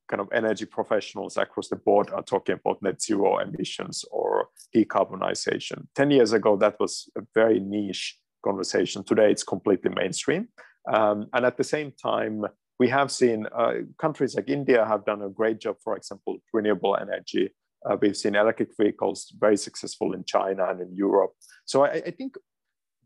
[0.08, 5.86] kind of energy professionals across the board are talking about net zero emissions or decarbonization.
[5.94, 9.04] 10 years ago, that was a very niche conversation.
[9.04, 10.48] Today, it's completely mainstream.
[10.92, 12.44] Um, and at the same time,
[12.80, 16.96] we have seen uh, countries like India have done a great job, for example, renewable
[16.96, 17.50] energy.
[17.84, 21.32] Uh, we've seen electric vehicles very successful in China and in Europe.
[21.66, 22.36] So I, I think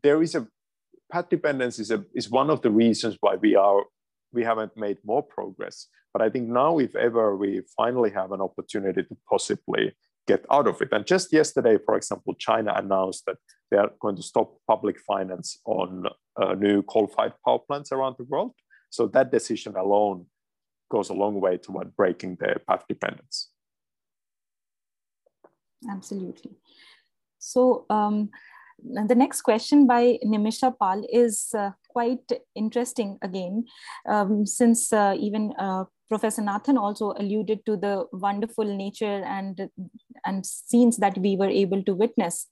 [0.01, 0.47] there is a
[1.11, 3.83] path dependence is, a, is one of the reasons why we are
[4.31, 5.87] we haven't made more progress.
[6.13, 9.93] But I think now, if ever, we finally have an opportunity to possibly
[10.27, 10.89] get out of it.
[10.93, 13.37] And just yesterday, for example, China announced that
[13.71, 16.05] they are going to stop public finance on
[16.41, 18.53] uh, new coal-fired power plants around the world.
[18.89, 20.25] So that decision alone
[20.89, 23.49] goes a long way toward breaking the path dependence.
[25.89, 26.51] Absolutely.
[27.39, 28.29] So um,
[28.79, 33.65] the next question by Nimisha Pal is uh, quite interesting again,
[34.07, 39.69] um, since uh, even uh, Professor Nathan also alluded to the wonderful nature and,
[40.25, 42.47] and scenes that we were able to witness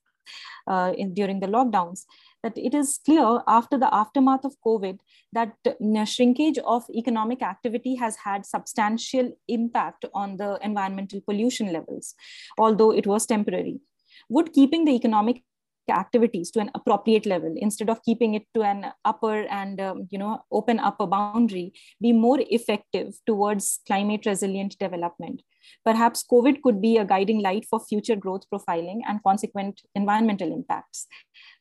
[0.67, 2.03] uh, in, during the lockdowns
[2.43, 4.99] that it is clear after the aftermath of COVID
[5.31, 12.13] that uh, shrinkage of economic activity has had substantial impact on the environmental pollution levels,
[12.57, 13.79] although it was temporary.
[14.29, 15.43] Would keeping the economic
[15.89, 17.53] activities to an appropriate level.
[17.57, 22.11] Instead of keeping it to an upper and um, you know open upper boundary be
[22.11, 25.41] more effective towards climate resilient development.
[25.85, 31.07] Perhaps covid could be a guiding light for future growth profiling and consequent environmental impacts.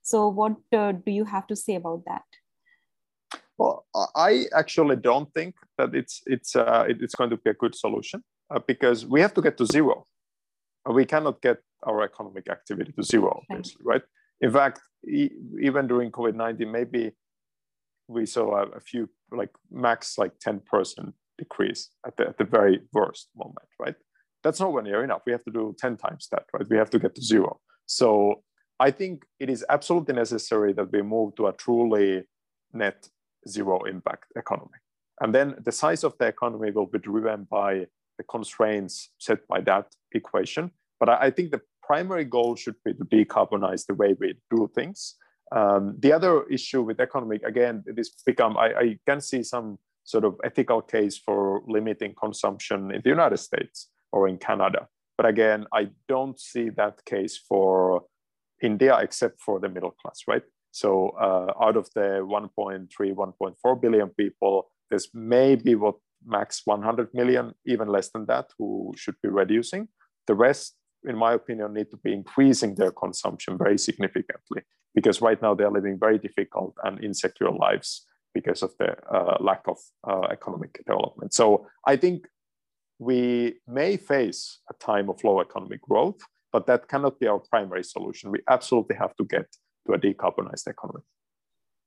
[0.03, 2.23] So what uh, do you have to say about that?
[3.59, 7.75] Well i actually don't think that it's it's uh, it's going to be a good
[7.75, 10.07] solution uh, because we have to get to zero.
[10.87, 14.03] We cannot get our economic activity to zero, obviously, right?
[14.41, 15.31] In fact, e
[15.61, 17.13] even during COVID 19, maybe
[18.09, 22.81] we saw a, a, few, like max like 10% decrease at the, at the very
[22.93, 23.95] worst moment, right?
[24.43, 25.23] That's nowhere near enough.
[25.25, 26.69] We have to do 10 times that, right?
[26.69, 27.61] We have to get to zero.
[27.87, 28.43] So
[28.81, 32.25] I think it is absolutely necessary that we move to a truly
[32.73, 33.09] net
[33.49, 34.79] zero impact economy.
[35.21, 37.87] And then the size of the economy will be driven by
[38.19, 40.73] the constraints set by that equation.
[40.99, 44.71] But I, I think the primary goal should be to decarbonize the way we do
[44.75, 45.17] things.
[45.55, 49.79] Um, the other issue with economic, again, it is become, I, I can see some
[50.05, 54.89] sort of ethical case for limiting consumption in the United States or in Canada.
[55.17, 58.05] But again, I don't see that case for
[58.63, 60.43] India except for the middle class, right?
[60.71, 67.53] So uh, out of the 1.3, 1.4 billion people, there's maybe what max 100 million,
[67.67, 69.89] even less than that, who should be reducing.
[70.27, 74.63] The rest in my opinion, need to be increasing their consumption very significantly
[74.95, 79.63] because right now they're living very difficult and insecure lives because of the uh, lack
[79.67, 79.79] of
[80.09, 81.35] uh, economic development.
[81.35, 82.27] So I think
[82.99, 86.21] we may face a time of low economic growth,
[86.53, 88.31] but that cannot be our primary solution.
[88.31, 89.47] We absolutely have to get
[89.87, 91.05] to a decarbonized economy.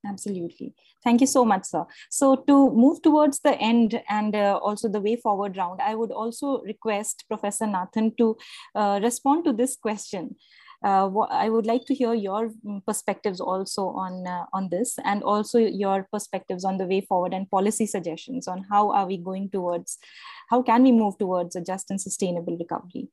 [0.08, 0.74] Absolutely.
[1.03, 1.86] Thank you so much, sir.
[2.10, 6.12] So to move towards the end and uh, also the way forward round, I would
[6.12, 8.38] also request Professor Nathan to
[8.76, 10.36] uh, respond to this question.
[10.84, 15.24] Uh, I would like to hear your mm, perspectives also on uh, on this, and
[15.24, 19.49] also your perspectives on the way forward and policy suggestions on how are we going
[19.49, 19.97] towards,
[20.49, 23.08] how can we move towards a just and sustainable recovery.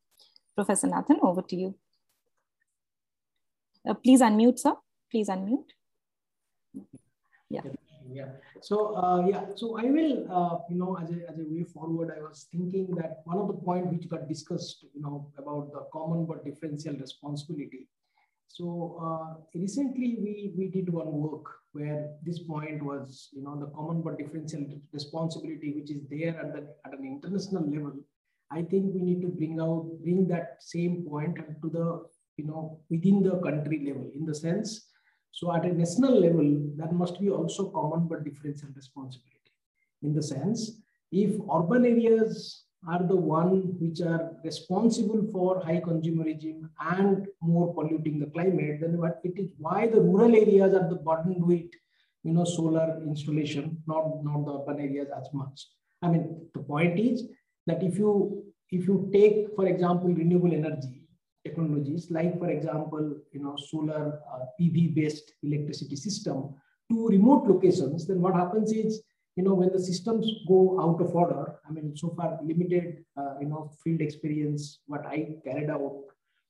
[0.54, 1.74] Professor Nathan, over to you.
[3.88, 4.74] Uh, please unmute, sir.
[5.10, 5.70] Please unmute
[7.48, 7.62] yeah.
[8.10, 8.28] Yeah.
[8.60, 9.44] So uh, yeah.
[9.54, 12.94] So i will uh, you know as a, as a way forward i was thinking
[12.96, 16.94] that one of the point which got discussed you know about the common but differential
[16.94, 17.88] responsibility.
[18.48, 23.70] So uh, recently we we did one work where this point was you know the
[23.78, 27.94] common but differential responsibility which is there at the at an international level.
[28.50, 31.86] I think we need to bring out bring that same point to the
[32.36, 34.91] you know within the country level in the sense
[35.32, 39.50] so at a national level, that must be also common but differential responsibility.
[40.02, 46.68] In the sense, if urban areas are the one which are responsible for high consumerism
[46.80, 50.96] and more polluting the climate, then what it is why the rural areas are the
[50.96, 51.70] burdened with
[52.24, 55.66] you know solar installation, not, not the urban areas as much.
[56.02, 57.24] I mean, the point is
[57.66, 61.01] that if you if you take, for example, renewable energy
[61.44, 66.54] technologies, like for example, you know, solar uh, PV based electricity system
[66.90, 69.02] to remote locations, then what happens is
[69.36, 73.36] you know, when the systems go out of order, I mean, so far limited, uh,
[73.40, 76.02] you know, field experience, what I carried out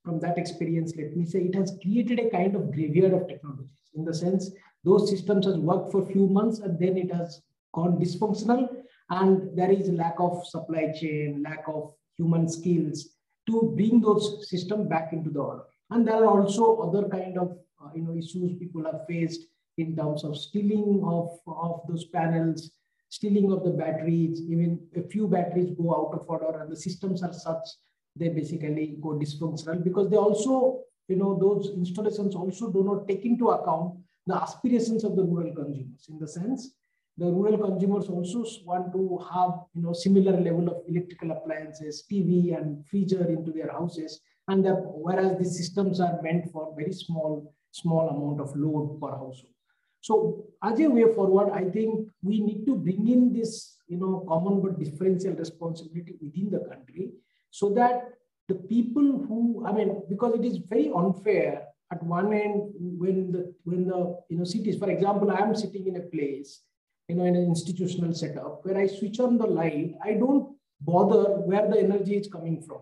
[0.03, 3.69] from that experience, let me say, it has created a kind of graveyard of technologies
[3.95, 4.51] in the sense
[4.83, 7.41] those systems has worked for a few months and then it has
[7.73, 8.67] gone dysfunctional
[9.09, 13.12] and there is lack of supply chain, lack of human skills
[13.47, 15.63] to bring those systems back into the order.
[15.89, 19.41] And there are also other kind of, uh, you know, issues people have faced
[19.77, 22.71] in terms of stealing of, of those panels,
[23.09, 27.23] stealing of the batteries, even a few batteries go out of order and the systems
[27.23, 27.67] are such,
[28.15, 33.25] they basically go dysfunctional because they also, you know, those installations also do not take
[33.25, 36.75] into account the aspirations of the rural consumers in the sense
[37.17, 42.57] the rural consumers also want to have you know similar level of electrical appliances tv
[42.57, 44.21] and freezer into their houses.
[44.47, 49.09] And the, whereas the systems are meant for very small small amount of load per
[49.09, 49.53] household.
[50.01, 54.25] So as a way forward, I think we need to bring in this, you know,
[54.27, 57.11] common but differential responsibility within the country
[57.49, 58.09] so that
[58.49, 63.53] the people who, I mean, because it is very unfair at one end when the,
[63.63, 66.61] when the, you know, cities, for example, I am sitting in a place,
[67.07, 71.41] you know, in an institutional setup where I switch on the light, I don't bother
[71.41, 72.81] where the energy is coming from.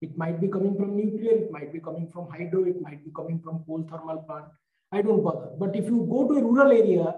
[0.00, 3.10] It might be coming from nuclear, it might be coming from hydro, it might be
[3.14, 4.46] coming from coal thermal plant.
[4.92, 5.50] I don't bother.
[5.58, 7.14] But if you go to a rural area,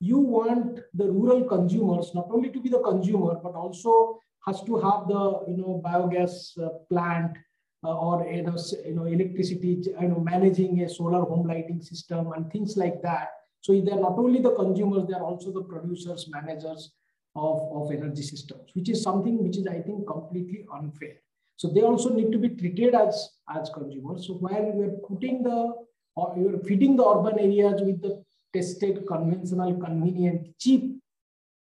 [0.00, 4.80] you want the rural consumers not only to be the consumer, but also has to
[4.80, 7.36] have the you know biogas uh, plant
[7.84, 12.32] uh, or you know, you know electricity, you know managing a solar home lighting system
[12.32, 13.28] and things like that.
[13.62, 16.92] So they're not only the consumers, they're also the producers, managers
[17.34, 21.14] of, of energy systems, which is something which is I think completely unfair.
[21.56, 24.26] So they also need to be treated as as consumers.
[24.26, 25.72] So while we're putting the
[26.16, 31.00] or you're feeding the urban areas with the tested, conventional, convenient, cheap,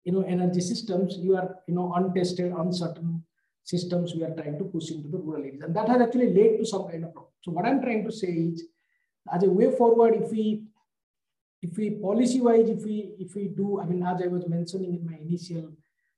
[0.04, 3.22] you know, energy systems, you are, you know, untested, uncertain
[3.64, 5.60] systems we are trying to push into the rural areas.
[5.60, 7.32] And that has actually led to some kind of problem.
[7.42, 8.64] So what I'm trying to say is,
[9.30, 10.62] as a way forward, if we,
[11.62, 15.04] if we policy-wise, if we, if we do, I mean, as I was mentioning in
[15.04, 15.72] my initial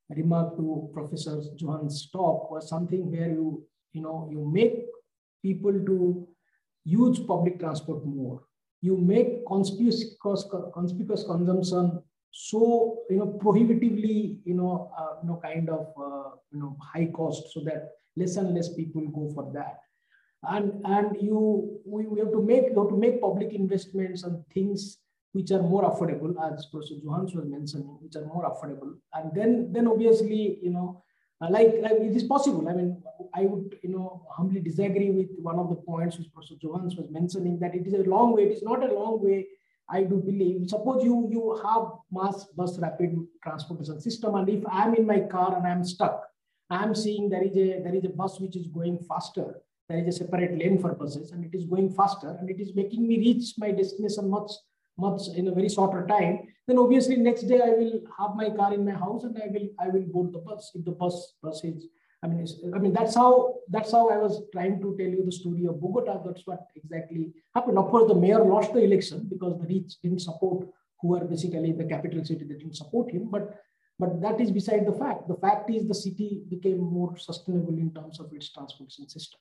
[0.08, 4.86] remark to Professor Johan's talk, was something where you, you know, you make
[5.42, 6.28] people to
[6.84, 8.42] use public transport more.
[8.82, 10.16] You make conspicuous,
[10.74, 16.60] conspicuous consumption so you know prohibitively you know uh, you know kind of uh, you
[16.60, 19.80] know high cost so that less and less people go for that
[20.48, 24.44] and and you we, we have to make you have to make public investments on
[24.54, 24.98] things
[25.32, 29.72] which are more affordable as professor johans was mentioning which are more affordable and then
[29.72, 31.02] then obviously you know
[31.42, 32.68] uh, like, like it is possible.
[32.68, 33.02] I mean,
[33.34, 37.06] I would, you know, humbly disagree with one of the points which Professor Johans was
[37.10, 38.42] mentioning that it is a long way.
[38.42, 39.46] It is not a long way.
[39.88, 40.68] I do believe.
[40.68, 45.56] Suppose you you have mass bus rapid transportation system, and if I'm in my car
[45.56, 46.22] and I'm stuck,
[46.68, 49.62] I'm seeing there is a there is a bus which is going faster.
[49.88, 52.74] There is a separate lane for buses, and it is going faster, and it is
[52.76, 54.52] making me reach my destination much
[54.98, 58.74] much in a very shorter time, then obviously next day I will have my car
[58.74, 61.64] in my house and I will I will board the bus if the bus bus
[61.64, 61.86] is.
[62.22, 65.32] I mean, I mean that's how that's how I was trying to tell you the
[65.32, 66.20] story of Bogota.
[66.24, 67.78] That's what exactly happened.
[67.78, 70.68] Of course, the mayor lost the election because the rich didn't support
[71.00, 72.44] who are basically in the capital city.
[72.44, 73.56] They didn't support him, but
[73.98, 75.28] but that is beside the fact.
[75.28, 79.40] The fact is the city became more sustainable in terms of its transportation system.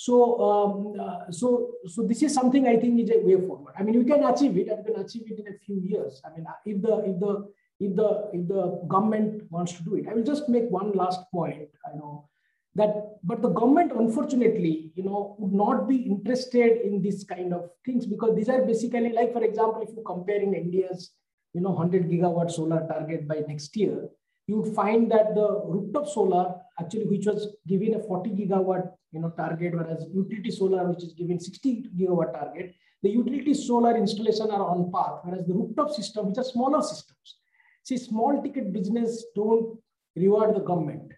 [0.00, 0.14] So,
[0.48, 3.74] um, uh, so, so this is something I think is a way forward.
[3.76, 6.22] I mean, we can achieve it, and we can achieve it in a few years.
[6.24, 7.32] I mean, uh, if the if the
[7.80, 11.22] if the if the government wants to do it, I will just make one last
[11.32, 11.70] point.
[11.84, 12.28] I know
[12.76, 17.68] that, but the government, unfortunately, you know, would not be interested in this kind of
[17.84, 21.10] things because these are basically like, for example, if you compare in India's,
[21.54, 24.08] you know, 100 gigawatt solar target by next year,
[24.48, 29.20] you would find that the rooftop solar actually, which was given a 40 gigawatt you
[29.20, 34.50] know, target, whereas utility solar, which is given 60 gigawatt target, the utility solar installation
[34.50, 37.36] are on path, whereas the rooftop system, which are smaller systems.
[37.84, 39.78] See, small ticket business don't
[40.16, 41.12] reward the government.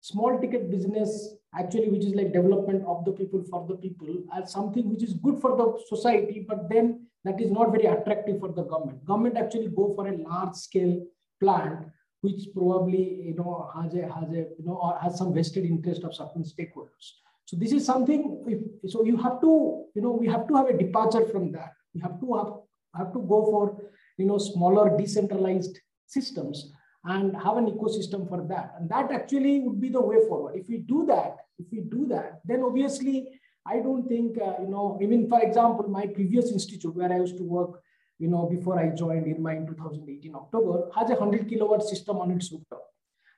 [0.00, 4.52] Small ticket business, actually, which is like development of the people for the people, as
[4.52, 8.52] something which is good for the society, but then that is not very attractive for
[8.52, 9.04] the government.
[9.04, 11.04] Government actually go for a large scale
[11.40, 11.86] plant
[12.20, 16.04] which probably you know has a has a you know or has some vested interest
[16.04, 17.06] of certain stakeholders.
[17.44, 18.44] So this is something.
[18.46, 21.72] If, so you have to you know we have to have a departure from that.
[21.94, 22.52] We have to have,
[22.96, 23.82] have to go for
[24.16, 26.72] you know smaller decentralized systems
[27.04, 28.74] and have an ecosystem for that.
[28.78, 30.56] And that actually would be the way forward.
[30.56, 34.68] If we do that, if we do that, then obviously I don't think, uh, you
[34.68, 37.82] know, even for example, my previous institute where I used to work,
[38.18, 42.30] you know, before I joined IRMA in 2018 October, has a 100 kilowatt system on
[42.30, 42.84] its rooftop.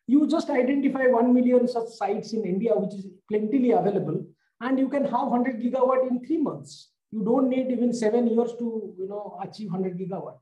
[0.06, 4.24] You just identify 1 million such sites in India, which is plentifully available,
[4.60, 6.90] and you can have 100 gigawatt in three months.
[7.10, 10.38] You don't need even seven years to, you know, achieve 100 gigawatt.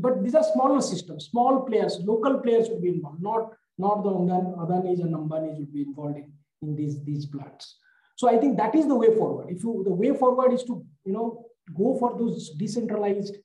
[0.00, 4.10] But these are smaller systems, small players, local players would be involved, not, not the
[4.10, 6.30] Adanis and Ambanis would be involved in,
[6.62, 7.78] in these, these plants.
[8.16, 9.46] So I think that is the way forward.
[9.48, 13.36] If you, the way forward is to, you know, go for those decentralized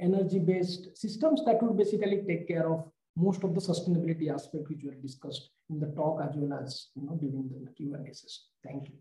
[0.00, 2.84] energy-based systems that would basically take care of
[3.16, 7.02] most of the sustainability aspect which were discussed in the talk as well as you
[7.04, 8.44] know during the Q&A session.
[8.64, 8.94] Thank you.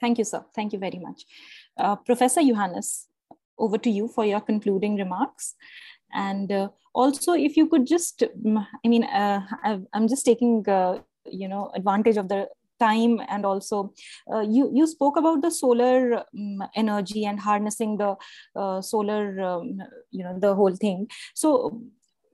[0.00, 0.44] Thank you, sir.
[0.54, 1.24] Thank you very much.
[1.78, 3.06] Uh, Professor Johannes,
[3.58, 5.54] over to you for your concluding remarks.
[6.12, 9.40] And uh, also, if you could just, mm, I mean, uh,
[9.92, 12.48] I'm just taking, uh, you know, advantage of the
[12.80, 13.92] time and also
[14.32, 18.14] uh, you you spoke about the solar um, energy and harnessing the
[18.56, 19.78] uh, solar um,
[20.10, 21.80] you know the whole thing so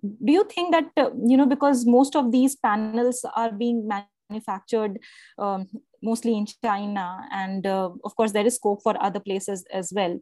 [0.03, 3.89] do you think that uh, you know because most of these panels are being
[4.33, 4.99] manufactured
[5.39, 5.69] um,
[6.03, 10.19] mostly in China, and uh, of course there is scope for other places as well.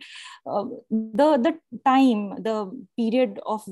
[0.47, 1.55] Uh, the the
[1.85, 3.63] time, the period of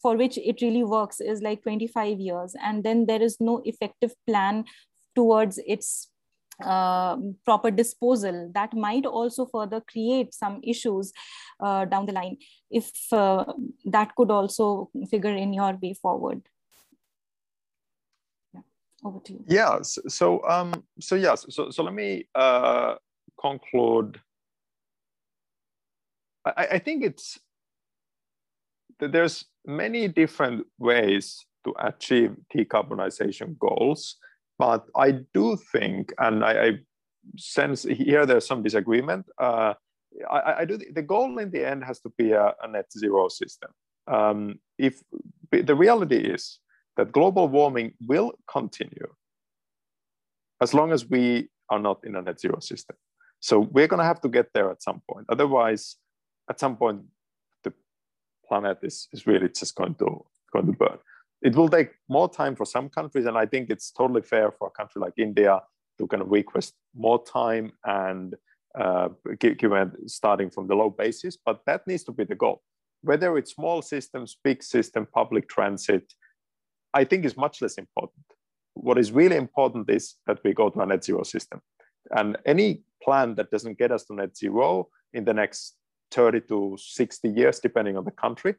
[0.00, 4.12] for which it really works is like 25 years, and then there is no effective
[4.26, 4.64] plan
[5.18, 5.88] towards its
[6.64, 11.12] uh, proper disposal that might also further create some issues
[11.60, 12.36] uh, down the line
[12.70, 13.44] if uh,
[13.84, 16.42] that could also figure in your way forward
[18.54, 18.66] yeah
[19.04, 19.44] over to you.
[19.46, 19.82] Yeah.
[19.82, 20.72] So, so um.
[21.00, 21.46] So yes.
[21.50, 22.94] So so let me uh
[23.40, 24.20] conclude.
[26.44, 27.38] I, I think it's
[28.98, 34.16] that there's many different ways to achieve decarbonization goals,
[34.58, 36.70] but I do think, and I, I
[37.36, 39.26] sense here there's some disagreement.
[39.40, 39.74] Uh,
[40.30, 43.28] I, I, do the goal in the end has to be a, a net zero
[43.28, 43.70] system.
[44.06, 45.02] Um, if
[45.52, 46.60] the reality is
[46.96, 49.08] that global warming will continue
[50.60, 52.96] as long as we are not in a net zero system.
[53.40, 55.26] So we're going to have to get there at some point.
[55.28, 55.96] Otherwise,
[56.50, 57.02] at some point,
[57.62, 57.72] the
[58.46, 60.98] planet is, is really just going to, going to burn.
[61.42, 64.68] It will take more time for some countries, and I think it's totally fair for
[64.68, 65.60] a country like India
[65.98, 68.34] to kind of request more time and
[68.78, 69.08] uh,
[69.38, 72.62] given starting from the low basis, but that needs to be the goal.
[73.02, 76.12] Whether it's small systems, big system, public transit,
[76.94, 78.24] I think is much less important.
[78.74, 81.60] What is really important is that we go to a net zero system.
[82.10, 85.76] And any plan that doesn't get us to net zero in the next
[86.10, 88.54] 30 to 60 years, depending on the country,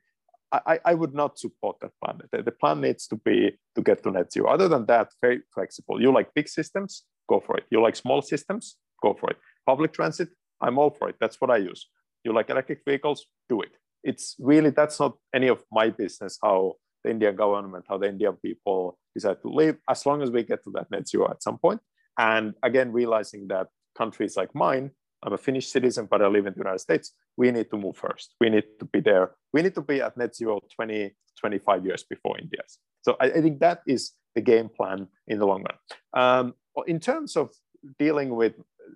[0.51, 2.21] I, I would not support that plan.
[2.31, 4.49] The, the plan needs to be to get to net zero.
[4.49, 6.01] Other than that, very flexible.
[6.01, 7.65] You like big systems, go for it.
[7.69, 9.37] You like small systems, go for it.
[9.65, 10.29] Public transit,
[10.61, 11.17] I'm all for it.
[11.19, 11.87] That's what I use.
[12.23, 13.69] You like electric vehicles, do it.
[14.03, 18.35] It's really, that's not any of my business how the Indian government, how the Indian
[18.43, 21.57] people decide to live, as long as we get to that net zero at some
[21.57, 21.79] point.
[22.17, 24.91] And again, realizing that countries like mine,
[25.23, 27.95] I'm a Finnish citizen, but I live in the United States, we need to move
[27.95, 28.35] first.
[28.41, 29.31] We need to be there.
[29.53, 32.61] We need to be at net zero 20, 25 years before India.
[33.01, 35.77] So I, I think that is the game plan in the long run.
[36.21, 36.53] Um,
[36.85, 37.49] in terms of
[37.97, 38.53] dealing with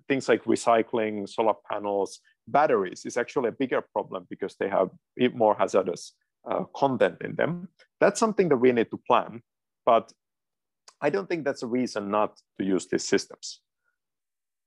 [0.08, 4.90] things like recycling, solar panels, batteries is actually a bigger problem because they have
[5.34, 6.12] more hazardous
[6.50, 7.68] uh, content in them.
[7.98, 9.42] That's something that we need to plan,
[9.86, 10.12] but
[11.00, 13.60] I don't think that's a reason not to use these systems.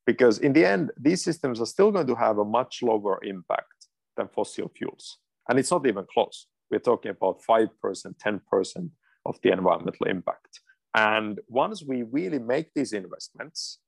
[0.08, 3.77] Because in the end, these systems are still going to have a much lower impact
[4.18, 5.18] than fossil fuels.
[5.48, 6.48] And it's not even close.
[6.70, 8.90] We're talking about 5%, 10%
[9.26, 10.60] of the environmental impact.
[10.96, 13.80] And once we really make these investments,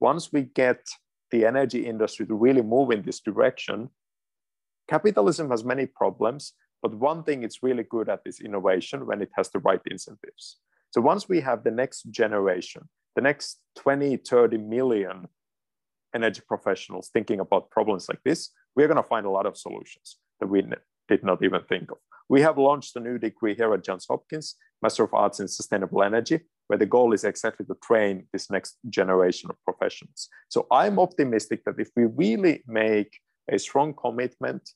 [0.00, 0.80] once we get
[1.30, 3.88] the energy industry to really move in this direction,
[4.88, 6.52] capitalism has many problems,
[6.82, 10.58] but one thing it's really good at is innovation when it has the right incentives.
[10.90, 15.28] So once we have the next generation, the next 20, 30 million
[16.14, 20.18] energy professionals thinking about problems like this, we're going to find a lot of solutions
[20.40, 20.62] that we
[21.08, 21.98] did not even think of.
[22.28, 26.02] We have launched a new degree here at Johns Hopkins, Master of Arts in Sustainable
[26.02, 30.28] Energy, where the goal is exactly to train this next generation of professionals.
[30.48, 33.18] So I'm optimistic that if we really make
[33.50, 34.68] a strong commitment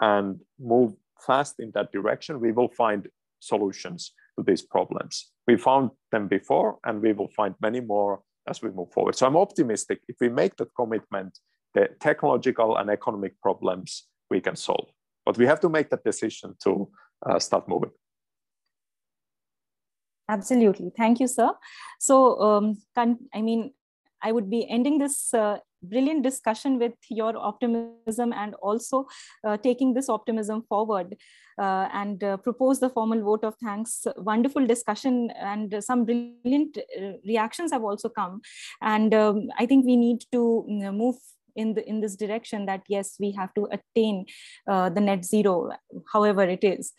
[0.00, 3.08] and move fast in that direction, we will find
[3.40, 5.32] solutions to these problems.
[5.46, 9.16] We found them before, and we will find many more as we move forward.
[9.16, 11.38] So I'm optimistic if we make that commitment,
[11.76, 14.88] the technological and economic problems we can solve.
[15.26, 16.88] But we have to make that decision to
[17.26, 17.90] uh, start moving.
[20.28, 20.90] Absolutely.
[20.96, 21.50] Thank you, sir.
[22.00, 23.72] So, um, I mean,
[24.22, 29.06] I would be ending this uh, brilliant discussion with your optimism and also
[29.44, 31.14] uh, taking this optimism forward
[31.58, 34.06] uh, and uh, propose the formal vote of thanks.
[34.16, 38.40] Wonderful discussion and some brilliant uh, reactions have also come.
[38.80, 41.16] And um, I think we need to move
[41.56, 44.26] in the in this direction that yes we have to attain
[44.68, 45.70] uh, the net zero
[46.12, 46.92] however it is.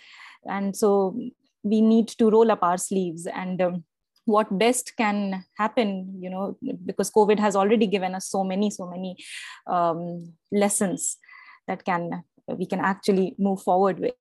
[0.45, 1.17] And so
[1.63, 3.83] we need to roll up our sleeves and um,
[4.25, 8.85] what best can happen you know because covid has already given us so many so
[8.85, 9.15] many
[9.67, 11.17] um, lessons
[11.67, 12.23] that can
[12.55, 14.13] we can actually move forward with.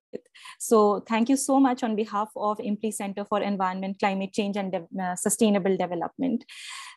[0.59, 4.71] So thank you so much on behalf of IMPRI Center for Environment, Climate Change and
[4.71, 6.43] De uh, Sustainable Development.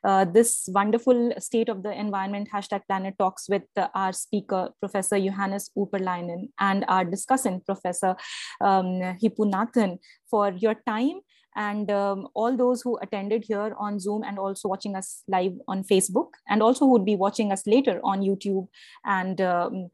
[0.05, 5.19] Uh, this wonderful state of the environment hashtag planet talks with uh, our speaker, Professor
[5.19, 8.17] Johannes Urpelainen and our discussant, Professor
[8.61, 9.99] um, Hippu Nathan
[10.31, 11.21] for your time
[11.57, 15.83] and um, all those who attended here on Zoom and also watching us live on
[15.83, 18.69] Facebook, and also who would be watching us later on YouTube
[19.05, 19.89] and um,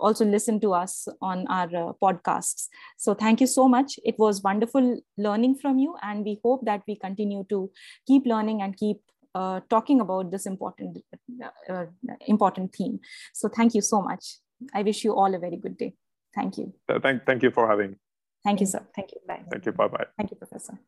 [0.00, 2.68] also listen to us on our uh, podcasts.
[2.98, 3.98] So thank you so much.
[4.04, 7.70] It was wonderful learning from you, and we hope that we continue to
[8.06, 8.98] keep learning and keep
[9.34, 10.98] uh, talking about this important
[11.42, 11.86] uh, uh
[12.26, 13.00] important theme.
[13.32, 14.38] So thank you so much.
[14.74, 15.94] I wish you all a very good day.
[16.34, 16.72] Thank you.
[17.02, 17.96] Thank, thank you for having
[18.44, 18.84] Thank you, sir.
[18.94, 19.20] Thank you.
[19.26, 19.42] Bye.
[19.50, 19.72] Thank you.
[19.72, 20.06] Bye bye.
[20.16, 20.78] Thank you, Professor.